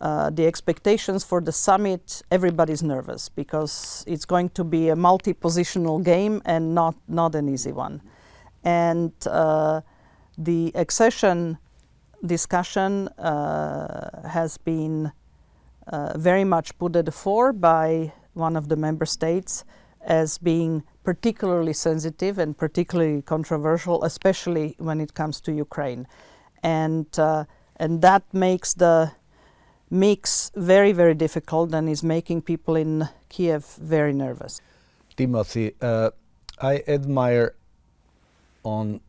uh, 0.00 0.30
the 0.30 0.46
expectations 0.46 1.22
for 1.22 1.40
the 1.40 1.52
summit, 1.52 2.22
everybody's 2.30 2.82
nervous 2.82 3.28
because 3.28 4.04
it's 4.06 4.24
going 4.24 4.48
to 4.50 4.64
be 4.64 4.88
a 4.88 4.96
multi-positional 4.96 6.02
game 6.02 6.40
and 6.46 6.74
not 6.74 6.94
not 7.08 7.34
an 7.34 7.48
easy 7.48 7.72
one. 7.72 8.00
And 8.64 9.12
uh, 9.26 9.82
the 10.38 10.72
accession 10.74 11.58
discussion 12.24 13.08
uh, 13.18 14.28
has 14.28 14.56
been 14.56 15.12
very 16.16 16.44
much 16.44 16.78
put 16.78 16.96
at 16.96 17.06
the 17.06 17.12
fore 17.12 17.52
by 17.52 18.12
one 18.38 18.56
of 18.56 18.68
the 18.68 18.76
member 18.76 19.04
states 19.04 19.64
as 20.00 20.38
being 20.38 20.82
particularly 21.04 21.72
sensitive 21.72 22.38
and 22.38 22.56
particularly 22.56 23.22
controversial, 23.22 24.04
especially 24.04 24.76
when 24.78 25.00
it 25.00 25.14
comes 25.14 25.40
to 25.42 25.52
Ukraine. 25.52 26.06
And, 26.62 27.06
uh, 27.18 27.44
and 27.76 28.00
that 28.02 28.22
makes 28.32 28.74
the 28.74 29.12
mix 29.90 30.50
very, 30.54 30.92
very 30.92 31.14
difficult 31.14 31.74
and 31.74 31.88
is 31.88 32.02
making 32.02 32.42
people 32.42 32.76
in 32.76 33.08
Kiev 33.28 33.64
very 33.80 34.12
nervous. 34.12 34.60
Timothy, 35.16 35.74
uh, 35.80 36.10
I 36.60 36.82
admire 36.86 37.54
on 38.62 39.00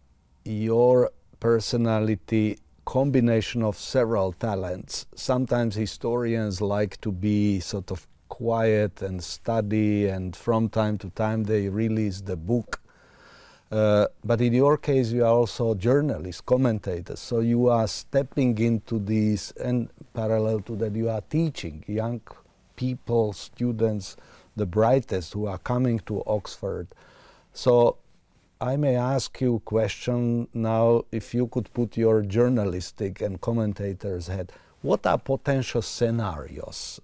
your 0.45 1.11
personality 1.39 2.57
combination 2.85 3.61
of 3.61 3.77
several 3.77 4.33
talents. 4.33 5.05
Sometimes 5.15 5.75
historians 5.75 6.61
like 6.61 6.99
to 7.01 7.11
be 7.11 7.59
sort 7.59 7.91
of 7.91 8.07
quiet 8.29 9.01
and 9.01 9.21
study, 9.23 10.07
and 10.07 10.35
from 10.35 10.69
time 10.69 10.97
to 10.99 11.09
time 11.09 11.43
they 11.43 11.67
release 11.67 12.21
the 12.21 12.37
book. 12.37 12.79
Uh, 13.71 14.07
but 14.23 14.41
in 14.41 14.53
your 14.53 14.77
case, 14.77 15.11
you 15.11 15.23
are 15.23 15.33
also 15.33 15.75
journalists, 15.75 16.41
commentators. 16.41 17.19
So 17.19 17.41
you 17.41 17.67
are 17.67 17.87
stepping 17.87 18.57
into 18.57 18.97
this, 18.99 19.51
and 19.51 19.89
parallel 20.13 20.61
to 20.61 20.75
that, 20.77 20.95
you 20.95 21.09
are 21.09 21.21
teaching 21.21 21.83
young 21.87 22.21
people, 22.75 23.33
students, 23.33 24.15
the 24.55 24.65
brightest 24.65 25.33
who 25.33 25.45
are 25.45 25.59
coming 25.59 25.99
to 25.99 26.23
Oxford. 26.25 26.87
So 27.53 27.97
I 28.61 28.75
may 28.75 28.95
ask 28.95 29.39
you 29.39 29.55
a 29.55 29.59
question 29.59 30.47
now, 30.53 31.03
if 31.11 31.33
you 31.33 31.47
could 31.47 31.71
put 31.73 31.95
your 31.95 32.21
journalistic 32.21 33.21
and 33.21 33.39
commentators' 33.39 34.27
head, 34.27 34.51
what 34.81 35.05
are 35.05 35.17
potential 35.17 35.81
scenarios 35.81 36.99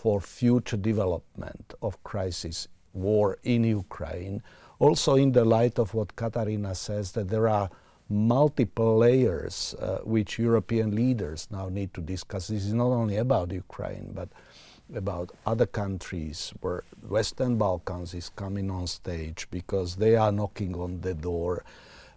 for 0.00 0.18
future 0.20 0.78
development 0.78 1.74
of 1.82 2.02
crisis, 2.04 2.68
war 2.94 3.36
in 3.42 3.64
Ukraine? 3.64 4.42
Also, 4.78 5.14
in 5.16 5.32
the 5.32 5.44
light 5.44 5.78
of 5.78 5.92
what 5.92 6.16
Katarina 6.16 6.74
says, 6.74 7.12
that 7.12 7.28
there 7.28 7.48
are 7.48 7.68
multiple 8.08 8.96
layers 8.96 9.74
uh, 9.74 9.98
which 10.04 10.38
European 10.38 10.94
leaders 10.96 11.48
now 11.50 11.68
need 11.68 11.92
to 11.92 12.00
discuss. 12.00 12.48
This 12.48 12.64
is 12.64 12.72
not 12.72 12.92
only 13.00 13.18
about 13.18 13.52
Ukraine, 13.52 14.12
but 14.14 14.30
about 14.94 15.30
other 15.46 15.66
countries 15.66 16.52
where 16.62 16.82
Western 17.06 17.58
Balkans 17.58 18.14
is 18.14 18.30
coming 18.30 18.70
on 18.70 18.86
stage 18.86 19.46
because 19.50 19.96
they 19.96 20.16
are 20.16 20.32
knocking 20.32 20.74
on 20.74 21.02
the 21.02 21.14
door 21.14 21.62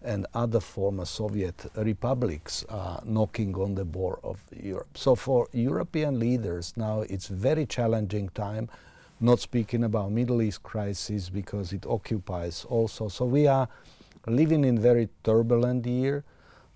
and 0.04 0.28
other 0.34 0.60
former 0.60 1.06
Soviet 1.06 1.66
republics 1.76 2.66
are 2.70 3.02
knocking 3.06 3.56
on 3.56 3.76
the 3.76 3.86
door 3.86 4.20
of 4.24 4.40
Europe. 4.52 4.98
So 4.98 5.16
for 5.16 5.48
European 5.52 6.20
leaders 6.20 6.74
now 6.76 7.02
it's 7.02 7.28
very 7.28 7.66
challenging 7.66 8.30
time, 8.30 8.70
not 9.20 9.40
speaking 9.40 9.84
about 9.84 10.12
Middle 10.12 10.42
East 10.42 10.64
crisis 10.64 11.30
because 11.30 11.74
it 11.74 11.86
occupies 11.86 12.66
also. 12.70 13.08
So 13.08 13.26
we 13.26 13.48
are 13.48 13.68
living 14.28 14.64
in 14.64 14.80
very 14.80 15.10
turbulent 15.24 15.86
year, 15.86 16.24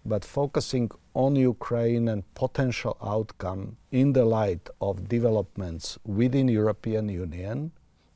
but 0.06 0.24
focusing 0.24 0.90
on 1.14 1.36
Ukraine 1.36 2.08
and 2.08 2.24
potential 2.36 2.98
outcome 3.04 3.78
in 3.92 4.14
the 4.14 4.24
light 4.24 4.70
of 4.80 5.10
developments 5.10 5.98
within 6.06 6.48
European 6.48 7.10
Union 7.10 7.72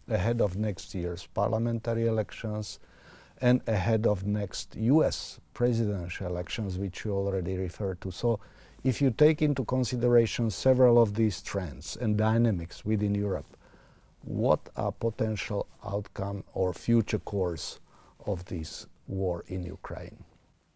ahead 0.08 0.42
of 0.42 0.58
next 0.58 0.94
year's 0.94 1.28
parliamentary 1.34 2.06
elections 2.06 2.80
and 3.42 3.62
ahead 3.68 4.06
of 4.06 4.26
next 4.26 4.76
US 4.76 5.40
presidential 5.54 6.28
elections, 6.28 6.78
which 6.78 7.04
you 7.04 7.14
already 7.14 7.58
referred 7.58 8.00
to. 8.02 8.12
So, 8.12 8.40
if 8.84 9.02
you 9.02 9.12
take 9.12 9.42
into 9.42 9.64
consideration 9.64 10.50
several 10.50 11.00
of 11.02 11.14
these 11.14 11.42
trends 11.42 11.98
and 11.98 12.18
dynamics 12.18 12.84
within 12.84 13.14
Europe, 13.14 13.58
what 14.24 14.70
are 14.76 14.92
potential 14.92 15.68
outcome 15.86 16.44
or 16.54 16.74
future 16.74 17.20
course 17.20 17.80
of 18.26 18.46
this 18.46 18.88
war 19.08 19.44
in 19.48 19.64
Ukraine? 19.64 20.24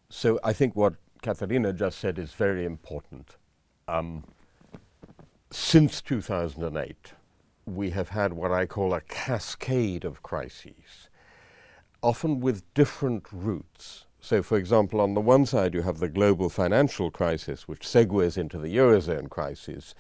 So, 0.10 0.40
I 0.44 0.54
think 0.54 0.76
what 0.76 0.96
Katarina 1.22 1.74
just 1.74 2.00
said 2.00 2.20
is 2.20 2.34
very 2.34 2.66
important. 2.66 3.38
Um, 3.88 4.24
since 5.52 6.02
2008, 6.02 7.14
we 7.66 7.90
have 7.92 8.10
had 8.10 8.34
what 8.34 8.52
I 8.52 8.66
call 8.66 8.94
a 8.94 9.02
cascade 9.02 10.06
of 10.06 10.22
crises, 10.22 11.10
often 12.06 12.40
with 12.40 12.72
different 12.76 13.26
roots. 13.32 14.06
So, 14.22 14.44
for 14.44 14.58
example, 14.58 15.02
on 15.02 15.16
the 15.16 15.22
one 15.22 15.46
side, 15.46 15.74
you 15.74 15.82
have 15.82 16.00
the 16.00 16.10
global 16.10 16.50
financial 16.50 17.10
crisis, 17.10 17.68
which 17.68 17.82
segues 17.82 18.38
into 18.38 18.60
the 18.60 18.76
Eurozone 18.78 19.30
crisis. 19.30 19.96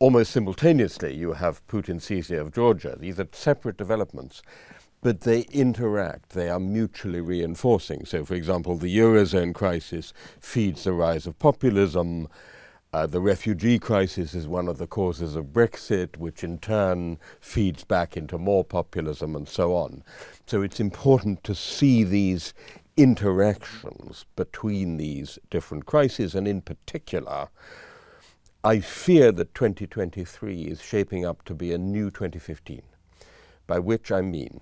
Almost 0.00 0.32
simultaneously, 0.32 1.14
you 1.14 1.34
have 1.34 1.66
Putin's 1.68 2.04
seizure 2.04 2.40
of 2.40 2.52
Georgia. 2.52 2.96
These 2.98 3.20
are 3.20 3.28
separate 3.32 3.76
developments 3.76 4.42
but 5.02 5.20
they 5.20 5.42
interact, 5.52 6.30
they 6.30 6.48
are 6.48 6.58
mutually 6.58 7.20
reinforcing. 7.20 8.04
So, 8.04 8.24
for 8.24 8.34
example, 8.34 8.76
the 8.76 8.98
Eurozone 8.98 9.54
crisis 9.54 10.12
feeds 10.40 10.82
the 10.82 10.92
rise 10.92 11.28
of 11.28 11.38
populism. 11.38 12.26
Uh, 12.96 13.06
the 13.06 13.20
refugee 13.20 13.78
crisis 13.78 14.32
is 14.32 14.48
one 14.48 14.68
of 14.68 14.78
the 14.78 14.86
causes 14.86 15.36
of 15.36 15.52
Brexit, 15.52 16.16
which 16.16 16.42
in 16.42 16.56
turn 16.56 17.18
feeds 17.40 17.84
back 17.84 18.16
into 18.16 18.38
more 18.38 18.64
populism 18.64 19.36
and 19.36 19.46
so 19.46 19.74
on. 19.74 20.02
So 20.46 20.62
it's 20.62 20.80
important 20.80 21.44
to 21.44 21.54
see 21.54 22.04
these 22.04 22.54
interactions 22.96 24.24
between 24.34 24.96
these 24.96 25.38
different 25.50 25.84
crises, 25.84 26.34
and 26.34 26.48
in 26.48 26.62
particular, 26.62 27.50
I 28.64 28.80
fear 28.80 29.30
that 29.30 29.54
2023 29.54 30.62
is 30.62 30.80
shaping 30.80 31.26
up 31.26 31.44
to 31.44 31.54
be 31.54 31.74
a 31.74 31.78
new 31.78 32.10
2015, 32.10 32.80
by 33.66 33.78
which 33.78 34.10
I 34.10 34.22
mean 34.22 34.58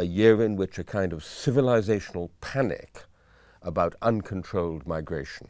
a 0.00 0.04
year 0.04 0.42
in 0.42 0.56
which 0.56 0.80
a 0.80 0.84
kind 0.84 1.12
of 1.12 1.22
civilizational 1.22 2.30
panic 2.40 3.04
about 3.62 3.94
uncontrolled 4.02 4.84
migration, 4.84 5.46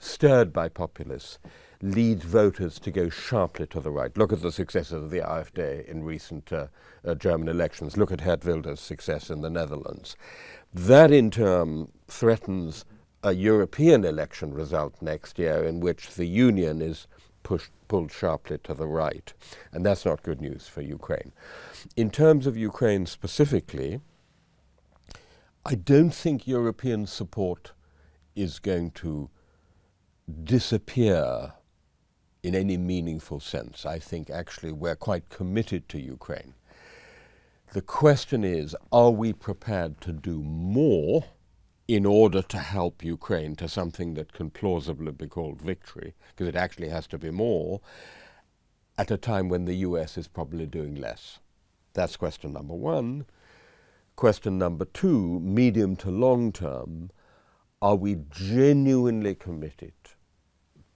stirred 0.00 0.52
by 0.52 0.68
populists, 0.68 1.38
leads 1.80 2.24
voters 2.24 2.78
to 2.80 2.90
go 2.90 3.08
sharply 3.08 3.66
to 3.68 3.80
the 3.80 3.90
right. 3.90 4.16
Look 4.16 4.32
at 4.32 4.42
the 4.42 4.52
successes 4.52 5.04
of 5.04 5.10
the 5.10 5.20
AfD 5.20 5.86
in 5.86 6.02
recent 6.02 6.52
uh, 6.52 6.66
uh, 7.04 7.14
German 7.14 7.48
elections. 7.48 7.96
Look 7.96 8.10
at 8.10 8.24
Geert 8.24 8.44
Wilders' 8.44 8.80
success 8.80 9.30
in 9.30 9.42
the 9.42 9.50
Netherlands. 9.50 10.16
That, 10.74 11.12
in 11.12 11.30
turn, 11.30 11.92
threatens 12.08 12.84
a 13.22 13.32
European 13.32 14.04
election 14.04 14.52
result 14.52 15.00
next 15.00 15.38
year 15.38 15.64
in 15.64 15.80
which 15.80 16.14
the 16.14 16.26
Union 16.26 16.80
is 16.80 17.06
pushed, 17.42 17.70
pulled 17.88 18.12
sharply 18.12 18.58
to 18.58 18.74
the 18.74 18.86
right. 18.86 19.32
And 19.72 19.84
that's 19.84 20.04
not 20.04 20.22
good 20.22 20.40
news 20.40 20.68
for 20.68 20.82
Ukraine. 20.82 21.32
In 21.96 22.10
terms 22.10 22.46
of 22.46 22.56
Ukraine 22.56 23.06
specifically, 23.06 24.00
I 25.64 25.74
don't 25.74 26.14
think 26.14 26.46
European 26.46 27.06
support 27.06 27.72
is 28.34 28.58
going 28.58 28.90
to 28.92 29.30
disappear 30.44 31.54
in 32.42 32.54
any 32.54 32.76
meaningful 32.76 33.40
sense. 33.40 33.84
I 33.84 33.98
think 33.98 34.30
actually 34.30 34.72
we're 34.72 34.96
quite 34.96 35.28
committed 35.28 35.88
to 35.90 36.00
Ukraine. 36.00 36.54
The 37.72 37.82
question 37.82 38.44
is 38.44 38.74
are 38.92 39.10
we 39.10 39.32
prepared 39.32 40.00
to 40.02 40.12
do 40.12 40.42
more 40.42 41.24
in 41.86 42.06
order 42.06 42.42
to 42.42 42.58
help 42.58 43.04
Ukraine 43.04 43.56
to 43.56 43.68
something 43.68 44.14
that 44.14 44.32
can 44.32 44.50
plausibly 44.50 45.12
be 45.12 45.26
called 45.26 45.60
victory? 45.60 46.14
Because 46.28 46.48
it 46.48 46.56
actually 46.56 46.88
has 46.88 47.06
to 47.08 47.18
be 47.18 47.30
more 47.30 47.80
at 48.96 49.10
a 49.10 49.16
time 49.16 49.48
when 49.48 49.64
the 49.64 49.76
US 49.76 50.16
is 50.16 50.28
probably 50.28 50.66
doing 50.66 50.94
less. 50.94 51.38
That's 51.94 52.16
question 52.16 52.52
number 52.52 52.74
one. 52.74 53.26
Question 54.16 54.58
number 54.58 54.84
two, 54.84 55.38
medium 55.40 55.94
to 55.96 56.10
long 56.10 56.52
term, 56.52 57.10
are 57.80 57.94
we 57.94 58.16
genuinely 58.30 59.34
committed 59.34 59.92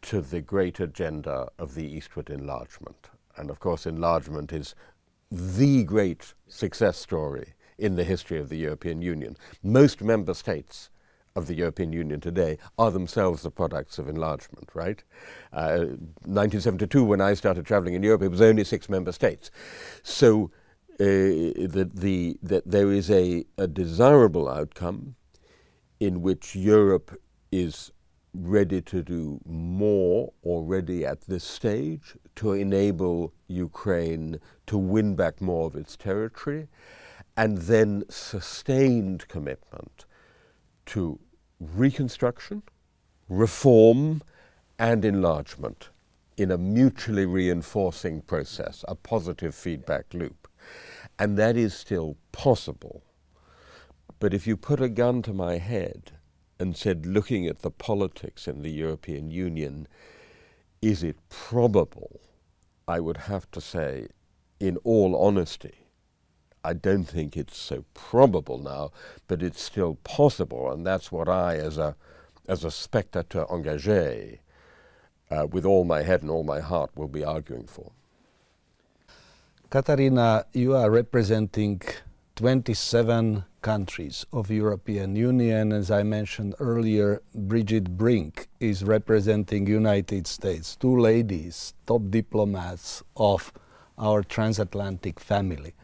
to 0.03 0.21
the 0.21 0.41
great 0.41 0.81
agenda 0.81 1.49
of 1.59 1.75
the 1.75 1.87
eastward 1.87 2.31
enlargement? 2.31 3.11
And 3.37 3.51
of 3.51 3.61
course, 3.61 3.87
enlargement 3.87 4.53
is 4.53 4.75
the 5.31 5.85
great 5.85 6.35
success 6.47 6.99
story 6.99 7.55
in 7.79 7.97
the 7.97 8.05
history 8.05 8.39
of 8.39 8.49
the 8.49 8.59
European 8.59 9.03
Union. 9.03 9.37
Most 9.63 10.03
member 10.03 10.35
states 10.35 10.91
of 11.35 11.47
the 11.47 11.55
European 11.55 11.93
Union 11.93 12.21
today 12.21 12.59
are 12.79 12.91
themselves 12.91 13.43
the 13.43 13.51
products 13.51 13.99
of 13.99 14.09
enlargement, 14.09 14.69
right? 14.75 15.03
Uh, 15.53 15.87
1972, 16.25 17.05
when 17.05 17.21
I 17.21 17.35
started 17.35 17.65
traveling 17.65 17.95
in 17.95 18.03
Europe, 18.03 18.23
it 18.23 18.29
was 18.29 18.43
only 18.43 18.65
six 18.65 18.89
member 18.89 19.13
states. 19.13 19.51
So 20.03 20.51
uh, 21.01 21.05
that, 21.05 21.91
the, 21.95 22.39
that 22.43 22.65
there 22.67 22.93
is 22.93 23.11
a, 23.11 23.45
a 23.57 23.67
desirable 23.67 24.49
outcome 24.49 25.15
in 25.99 26.21
which 26.21 26.55
Europe 26.55 27.19
is 27.51 27.93
ready 28.35 28.81
to 28.81 29.03
do 29.03 29.41
more 29.45 30.33
already 30.45 31.05
at 31.05 31.21
this 31.23 31.45
stage 31.45 32.17
to 32.37 32.53
enable 32.53 33.33
Ukraine 33.49 34.41
to 34.67 34.79
win 34.79 35.15
back 35.15 35.41
more 35.41 35.67
of 35.67 35.77
its 35.77 35.97
territory, 35.97 36.69
and 37.37 37.59
then 37.59 38.05
sustained 38.09 39.29
commitment 39.29 40.07
to 40.87 41.19
reconstruction, 41.61 42.63
reform, 43.29 44.23
and 44.79 45.05
enlargement 45.05 45.91
in 46.37 46.51
a 46.51 46.59
mutually 46.59 47.27
reinforcing 47.27 48.23
process, 48.23 48.85
a 48.89 48.95
positive 48.95 49.55
feedback 49.55 50.07
loop. 50.13 50.49
And 51.19 51.39
that 51.39 51.57
is 51.57 51.75
still 51.75 52.17
possible. 52.33 53.03
But 54.19 54.33
if 54.33 54.47
you 54.47 54.57
put 54.57 54.81
a 54.81 54.89
gun 54.89 55.23
to 55.23 55.33
my 55.33 55.59
head 55.59 56.13
and 56.63 56.77
said, 56.77 57.07
looking 57.07 57.45
at 57.49 57.63
the 57.63 57.73
politics 57.73 58.47
in 58.47 58.63
the 58.63 58.71
European 58.71 59.33
Union, 59.33 59.89
is 60.81 61.03
it 61.03 61.17
probable? 61.29 62.21
I 62.87 63.01
would 63.01 63.17
have 63.33 63.51
to 63.51 63.61
say, 63.61 64.07
in 64.61 64.77
all 64.85 65.17
honesty, 65.17 65.75
I 66.65 66.75
don't 66.75 67.03
think 67.05 67.37
it's 67.37 67.57
so 67.57 67.85
probable 67.95 68.59
now, 68.59 68.93
but 69.27 69.43
it's 69.43 69.61
still 69.61 69.97
possible, 70.05 70.71
and 70.71 70.87
that's 70.87 71.11
what 71.11 71.29
I, 71.29 71.57
as 71.57 71.79
a 71.79 71.97
as 72.49 72.65
a 72.65 72.71
spectator 72.71 73.45
engagé, 73.47 74.39
uh, 75.31 75.47
with 75.51 75.65
all 75.65 75.85
my 75.85 76.03
head 76.03 76.23
and 76.23 76.31
all 76.31 76.45
my 76.45 76.61
heart, 76.61 76.91
will 76.95 77.09
be 77.09 77.25
arguing 77.25 77.67
for. 77.67 77.91
Katarina, 79.69 80.47
you 80.53 80.77
are 80.77 80.91
representing 80.91 81.81
27 82.37 83.45
countries 83.61 84.27
of 84.33 84.51
European 84.51 85.17
Union. 85.17 85.73
As 85.73 85.91
I 85.91 86.03
mentioned 86.03 86.55
earlier, 86.59 87.23
Bridget 87.35 87.97
Brink 87.97 88.49
is 88.59 88.85
representing 88.85 89.67
United 89.67 90.27
States, 90.27 90.77
two 90.77 90.99
ladies, 90.99 91.75
top 91.87 92.03
diplomats 92.11 93.03
of 93.17 93.53
our 93.99 94.23
transatlantic 94.23 95.21
family. 95.21 95.75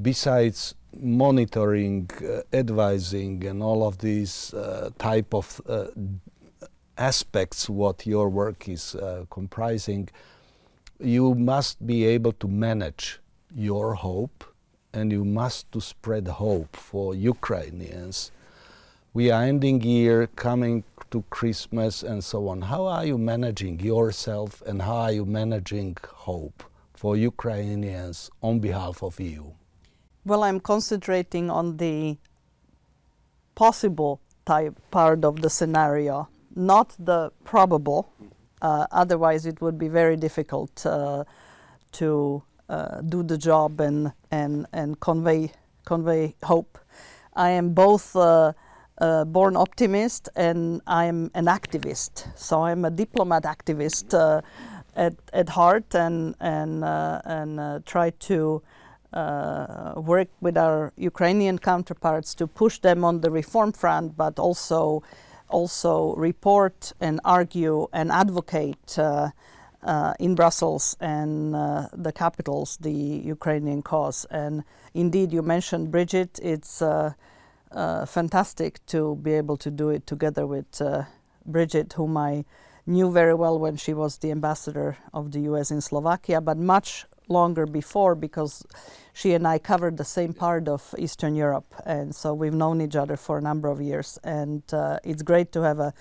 Besides 0.00 0.74
monitoring, 1.00 2.10
uh, 2.22 2.42
advising, 2.52 3.44
and 3.44 3.62
all 3.62 3.86
of 3.86 3.98
these 3.98 4.52
uh, 4.54 4.90
type 4.98 5.32
of 5.32 5.60
uh, 5.66 5.86
aspects 6.98 7.68
what 7.68 8.06
your 8.06 8.28
work 8.28 8.68
is 8.68 8.94
uh, 8.96 9.24
comprising, 9.30 10.08
you 11.00 11.34
must 11.34 11.84
be 11.86 12.04
able 12.04 12.32
to 12.32 12.48
manage 12.48 13.20
your 13.54 13.94
hope, 13.94 14.44
and 14.92 15.10
you 15.12 15.24
must 15.24 15.70
to 15.72 15.80
spread 15.80 16.28
hope 16.28 16.76
for 16.76 17.14
Ukrainians. 17.14 18.30
We 19.14 19.30
are 19.30 19.42
ending 19.42 19.82
year, 19.82 20.26
coming 20.36 20.84
to 21.10 21.22
Christmas, 21.30 22.02
and 22.02 22.24
so 22.24 22.48
on. 22.48 22.62
How 22.62 22.86
are 22.86 23.04
you 23.04 23.18
managing 23.18 23.80
yourself, 23.80 24.62
and 24.66 24.82
how 24.82 24.96
are 24.96 25.12
you 25.12 25.24
managing 25.24 25.96
hope 26.04 26.64
for 26.94 27.16
Ukrainians 27.16 28.30
on 28.42 28.60
behalf 28.60 29.02
of 29.02 29.20
EU? 29.20 29.44
Well, 30.24 30.44
I'm 30.44 30.60
concentrating 30.60 31.50
on 31.50 31.76
the 31.78 32.16
possible 33.54 34.20
type 34.46 34.74
part 34.90 35.24
of 35.24 35.42
the 35.42 35.50
scenario, 35.50 36.28
not 36.54 36.94
the 36.98 37.32
probable. 37.44 38.12
Uh, 38.60 38.86
otherwise, 38.92 39.46
it 39.46 39.60
would 39.60 39.78
be 39.78 39.88
very 39.88 40.16
difficult 40.16 40.86
uh, 40.86 41.24
to 41.92 42.42
do 43.08 43.22
the 43.22 43.38
job 43.38 43.80
and 43.80 44.12
and 44.30 44.66
and 44.72 45.00
convey 45.00 45.52
convey 45.84 46.34
hope. 46.42 46.78
I 47.34 47.50
am 47.50 47.74
both 47.74 48.14
a, 48.16 48.54
born 49.26 49.56
optimist 49.56 50.28
and 50.36 50.80
I 50.86 51.06
am 51.06 51.30
an 51.34 51.46
activist. 51.46 52.28
So 52.36 52.62
I'm 52.64 52.84
a 52.84 52.90
diplomat 52.90 53.44
activist 53.44 54.14
uh, 54.14 54.42
at 54.96 55.14
at 55.32 55.48
heart 55.48 55.94
and 55.94 56.34
and 56.40 56.84
uh, 56.84 57.20
and 57.24 57.60
uh, 57.60 57.80
try 57.84 58.10
to 58.10 58.62
uh, 59.12 59.94
work 59.96 60.28
with 60.40 60.56
our 60.56 60.92
Ukrainian 60.96 61.58
counterparts 61.58 62.34
to 62.34 62.46
push 62.46 62.78
them 62.78 63.04
on 63.04 63.20
the 63.20 63.30
reform 63.30 63.72
front, 63.72 64.16
but 64.16 64.38
also 64.38 65.02
also 65.48 66.14
report 66.16 66.92
and 67.00 67.20
argue 67.24 67.88
and 67.92 68.10
advocate 68.10 68.98
uh, 69.84 69.92
uh, 70.02 70.14
in 70.18 70.34
Brussels 70.34 70.96
and 71.00 71.54
uh, 71.54 71.88
the 71.92 72.12
capitals 72.12 72.78
the 72.80 72.92
Ukrainian 72.92 73.82
cause. 73.82 74.26
And 74.30 74.64
indeed, 74.94 75.32
you 75.32 75.42
mentioned 75.42 75.90
Bridget. 75.90 76.38
It's 76.42 76.82
uh, 76.82 77.12
uh, 77.70 78.06
fantastic 78.06 78.84
to 78.86 79.16
be 79.16 79.32
able 79.32 79.56
to 79.58 79.70
do 79.70 79.90
it 79.90 80.06
together 80.06 80.46
with 80.46 80.82
Bridget, 81.46 81.94
whom 81.94 82.16
I 82.16 82.44
knew 82.86 83.10
very 83.10 83.34
well 83.34 83.58
when 83.58 83.76
she 83.76 83.94
was 83.94 84.18
the 84.18 84.30
ambassador 84.30 84.96
of 85.12 85.32
the 85.32 85.40
US 85.52 85.70
in 85.70 85.80
Slovakia, 85.80 86.40
but 86.40 86.58
much 86.58 87.06
longer 87.28 87.66
before 87.66 88.14
because 88.14 88.64
she 89.12 89.32
and 89.34 89.46
I 89.46 89.58
covered 89.58 89.96
the 89.96 90.04
same 90.04 90.34
part 90.34 90.68
of 90.68 90.94
Eastern 90.98 91.34
Europe, 91.34 91.74
and 91.86 92.14
so 92.14 92.34
we've 92.34 92.54
known 92.54 92.80
each 92.80 92.96
other 92.96 93.16
for 93.16 93.38
a 93.38 93.40
number 93.40 93.68
of 93.68 93.80
years, 93.80 94.18
and 94.24 94.62
uh, 94.72 94.98
it's 95.04 95.22
great 95.22 95.52
to 95.52 95.62
have 95.62 95.78
a 95.78 95.94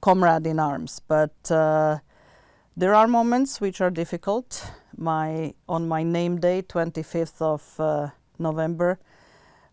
comrade 0.00 0.46
in 0.46 0.58
arms. 0.58 1.00
But 1.06 1.50
uh, 1.50 1.98
there 2.76 2.94
are 2.94 3.06
moments 3.06 3.60
which 3.60 3.80
are 3.80 3.90
difficult. 3.90 4.70
My 4.96 5.54
on 5.68 5.88
my 5.88 6.02
name 6.02 6.40
day, 6.40 6.62
25th 6.62 7.40
of 7.42 7.80
uh, 7.80 8.10
November, 8.38 8.98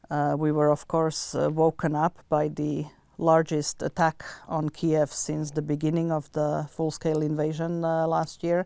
uh, 0.10 0.36
we 0.38 0.52
were 0.52 0.70
of 0.70 0.88
course 0.88 1.36
uh, 1.36 1.50
woken 1.50 1.95
up 1.95 2.20
by 2.30 2.50
the 2.50 2.86
largest 3.18 3.82
attack 3.84 4.24
on 4.47 4.70
Kiev 4.70 5.12
since 5.12 5.52
the 5.52 5.62
beginning 5.62 6.12
of 6.12 6.32
the 6.32 6.68
full-scale 6.70 7.22
invasion 7.22 7.84
uh, 7.84 8.08
last 8.08 8.43
year. 8.43 8.66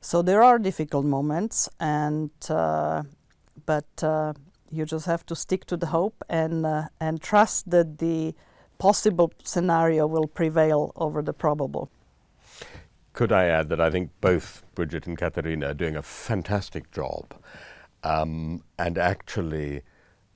So 0.00 0.22
there 0.22 0.42
are 0.42 0.58
difficult 0.58 1.04
moments, 1.04 1.68
and 1.78 2.30
uh, 2.48 3.02
but 3.66 4.02
uh, 4.02 4.32
you 4.70 4.86
just 4.86 5.06
have 5.06 5.26
to 5.26 5.36
stick 5.36 5.66
to 5.66 5.76
the 5.76 5.86
hope 5.86 6.24
and 6.28 6.66
uh, 6.66 6.88
and 7.00 7.20
trust 7.20 7.70
that 7.70 7.98
the 7.98 8.34
possible 8.78 9.32
scenario 9.44 10.06
will 10.06 10.26
prevail 10.26 10.92
over 10.96 11.22
the 11.22 11.34
probable. 11.34 11.90
Could 13.12 13.32
I 13.32 13.46
add 13.46 13.68
that 13.68 13.80
I 13.80 13.90
think 13.90 14.10
both 14.20 14.62
Bridget 14.74 15.06
and 15.06 15.18
Katarina 15.18 15.68
are 15.68 15.74
doing 15.74 15.96
a 15.96 16.02
fantastic 16.02 16.90
job, 16.92 17.34
um, 18.02 18.62
and 18.78 18.96
actually, 18.96 19.82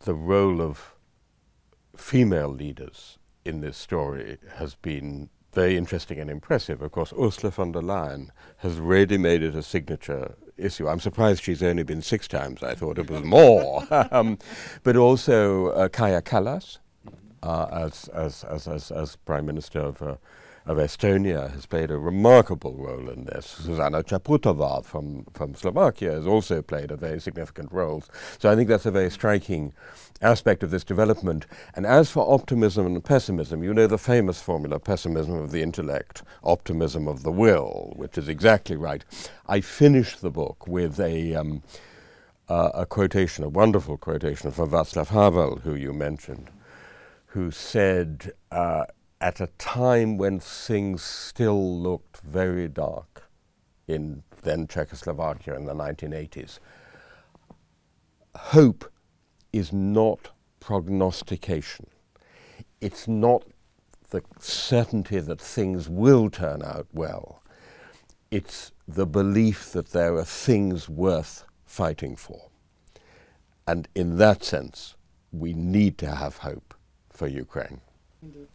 the 0.01 0.15
role 0.15 0.61
of 0.61 0.95
female 1.97 2.49
leaders 2.49 3.19
in 3.45 3.61
this 3.61 3.77
story 3.77 4.39
has 4.57 4.75
been 4.75 5.31
very 5.53 5.77
interesting 5.77 6.19
and 6.19 6.29
impressive. 6.29 6.83
Of 6.83 6.93
course, 6.93 7.13
Ursula 7.19 7.53
von 7.53 7.73
der 7.73 7.81
Leyen 7.81 8.31
has 8.59 8.79
really 8.79 9.19
made 9.19 9.43
it 9.43 9.55
a 9.55 9.63
signature 9.63 10.35
issue. 10.57 10.89
I'm 10.89 11.01
surprised 11.01 11.43
she's 11.43 11.63
only 11.63 11.85
been 11.85 12.03
six 12.03 12.27
times. 12.27 12.63
I 12.63 12.75
thought 12.75 12.99
it 12.99 13.11
was 13.11 13.23
more. 13.23 13.87
um, 14.11 14.39
but 14.83 14.97
also 14.97 15.69
uh, 15.69 15.89
Kaja 15.89 16.23
Kallas 16.23 16.79
uh, 17.43 17.67
as, 17.73 18.09
as, 18.09 18.45
as, 18.45 18.67
as, 18.67 18.91
as 18.91 19.17
Prime 19.17 19.47
Minister 19.47 19.79
of 19.79 20.03
uh, 20.03 20.17
of 20.67 20.79
Estonia 20.79 21.53
has 21.53 21.67
played 21.67 21.91
a 21.91 21.99
remarkable 21.99 22.75
role 22.75 23.11
in 23.11 23.25
this. 23.27 23.61
Zuzana 23.63 24.03
Chaputova 24.03 24.83
from, 24.83 25.27
from 25.35 25.55
Slovakia 25.55 26.13
has 26.13 26.27
also 26.27 26.63
played 26.63 26.91
a 26.91 26.97
very 26.97 27.21
significant 27.21 27.71
role. 27.71 28.03
So 28.39 28.51
I 28.51 28.57
think 28.57 28.69
that's 28.69 28.87
a 28.87 28.91
very 28.91 29.11
striking 29.11 29.75
aspect 30.23 30.63
of 30.63 30.71
this 30.71 30.85
development. 30.85 31.45
And 31.75 31.85
as 31.85 32.11
for 32.11 32.33
optimism 32.33 32.87
and 32.87 33.05
pessimism, 33.05 33.63
you 33.63 33.75
know 33.75 33.87
the 33.87 33.99
famous 33.99 34.41
formula 34.41 34.79
pessimism 34.79 35.35
of 35.35 35.53
the 35.53 35.63
intellect, 35.63 36.23
optimism 36.43 37.09
of 37.09 37.25
the 37.25 37.33
will, 37.33 37.93
which 37.97 38.17
is 38.17 38.29
exactly 38.29 38.77
right. 38.77 39.05
I 39.47 39.61
finished 39.61 40.23
the 40.23 40.31
book 40.31 40.67
with 40.67 40.99
a. 40.99 41.35
Um, 41.35 41.63
uh, 42.47 42.71
a 42.75 42.85
quotation, 42.85 43.43
a 43.43 43.49
wonderful 43.49 43.97
quotation 43.97 44.51
from 44.51 44.71
Václav 44.71 45.09
Havel, 45.09 45.61
who 45.65 45.75
you 45.75 45.95
mentioned, 45.95 46.51
who 47.29 47.51
said, 47.51 48.33
uh, 48.53 48.85
at 49.25 49.41
a 49.41 49.47
time 49.57 50.19
when 50.19 50.39
things 50.39 51.03
still 51.03 51.81
looked 51.81 52.19
very 52.19 52.69
dark 52.69 53.31
in 53.89 54.23
then 54.43 54.67
Czechoslovakia 54.67 55.55
in 55.55 55.65
the 55.65 55.73
1980s. 55.73 56.59
Hope 58.37 58.85
is 59.51 59.73
not 59.73 60.29
prognostication. 60.61 61.87
It's 62.83 63.09
not 63.09 63.45
the 64.11 64.23
certainty 64.39 65.21
that 65.21 65.41
things 65.41 65.89
will 65.89 66.29
turn 66.29 66.63
out 66.63 66.87
well. 66.93 67.43
It's 68.31 68.73
the 68.87 69.07
belief 69.07 69.73
that 69.73 69.93
there 69.93 70.17
are 70.17 70.25
things 70.27 70.87
worth 70.87 71.47
fighting 71.65 72.15
for. 72.15 72.51
And 73.67 73.89
in 73.95 74.19
that 74.19 74.45
sense, 74.45 74.97
we 75.33 75.55
need 75.55 75.97
to 75.97 76.15
have 76.15 76.37
hope 76.39 76.75
for 77.09 77.27
Ukraine. 77.27 77.81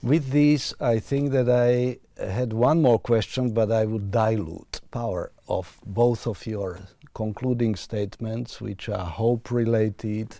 With 0.01 0.31
this, 0.31 0.73
I 0.79 0.99
think 0.99 1.31
that 1.31 1.49
I 1.49 1.99
had 2.23 2.53
one 2.53 2.81
more 2.81 2.99
question, 2.99 3.51
but 3.51 3.71
I 3.71 3.85
would 3.85 4.11
dilute 4.11 4.81
power 4.91 5.31
of 5.47 5.77
both 5.85 6.27
of 6.27 6.45
your 6.45 6.79
concluding 7.13 7.75
statements, 7.75 8.61
which 8.61 8.89
are 8.89 9.05
hope 9.05 9.51
related, 9.51 10.37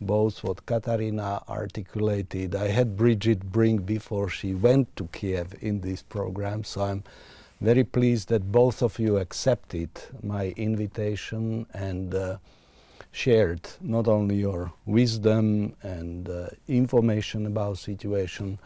both 0.00 0.44
what 0.44 0.64
Katarina 0.66 1.42
articulated. 1.48 2.54
I 2.54 2.68
had 2.68 2.96
Bridget 2.96 3.40
Brink 3.52 3.84
before 3.84 4.28
she 4.28 4.54
went 4.54 4.94
to 4.96 5.08
Kiev 5.12 5.54
in 5.60 5.80
this 5.80 6.02
program, 6.02 6.64
so 6.64 6.82
I'm 6.82 7.04
very 7.60 7.84
pleased 7.84 8.28
that 8.28 8.50
both 8.50 8.82
of 8.82 8.98
you 8.98 9.18
accepted 9.18 9.90
my 10.22 10.54
invitation 10.56 11.66
and 11.74 12.14
uh, 12.14 12.38
shared 13.12 13.68
not 13.80 14.06
only 14.06 14.36
your 14.36 14.72
wisdom 14.86 15.74
and 15.82 16.28
uh, 16.28 16.48
information 16.68 17.46
about 17.46 17.78
situation, 17.78 18.58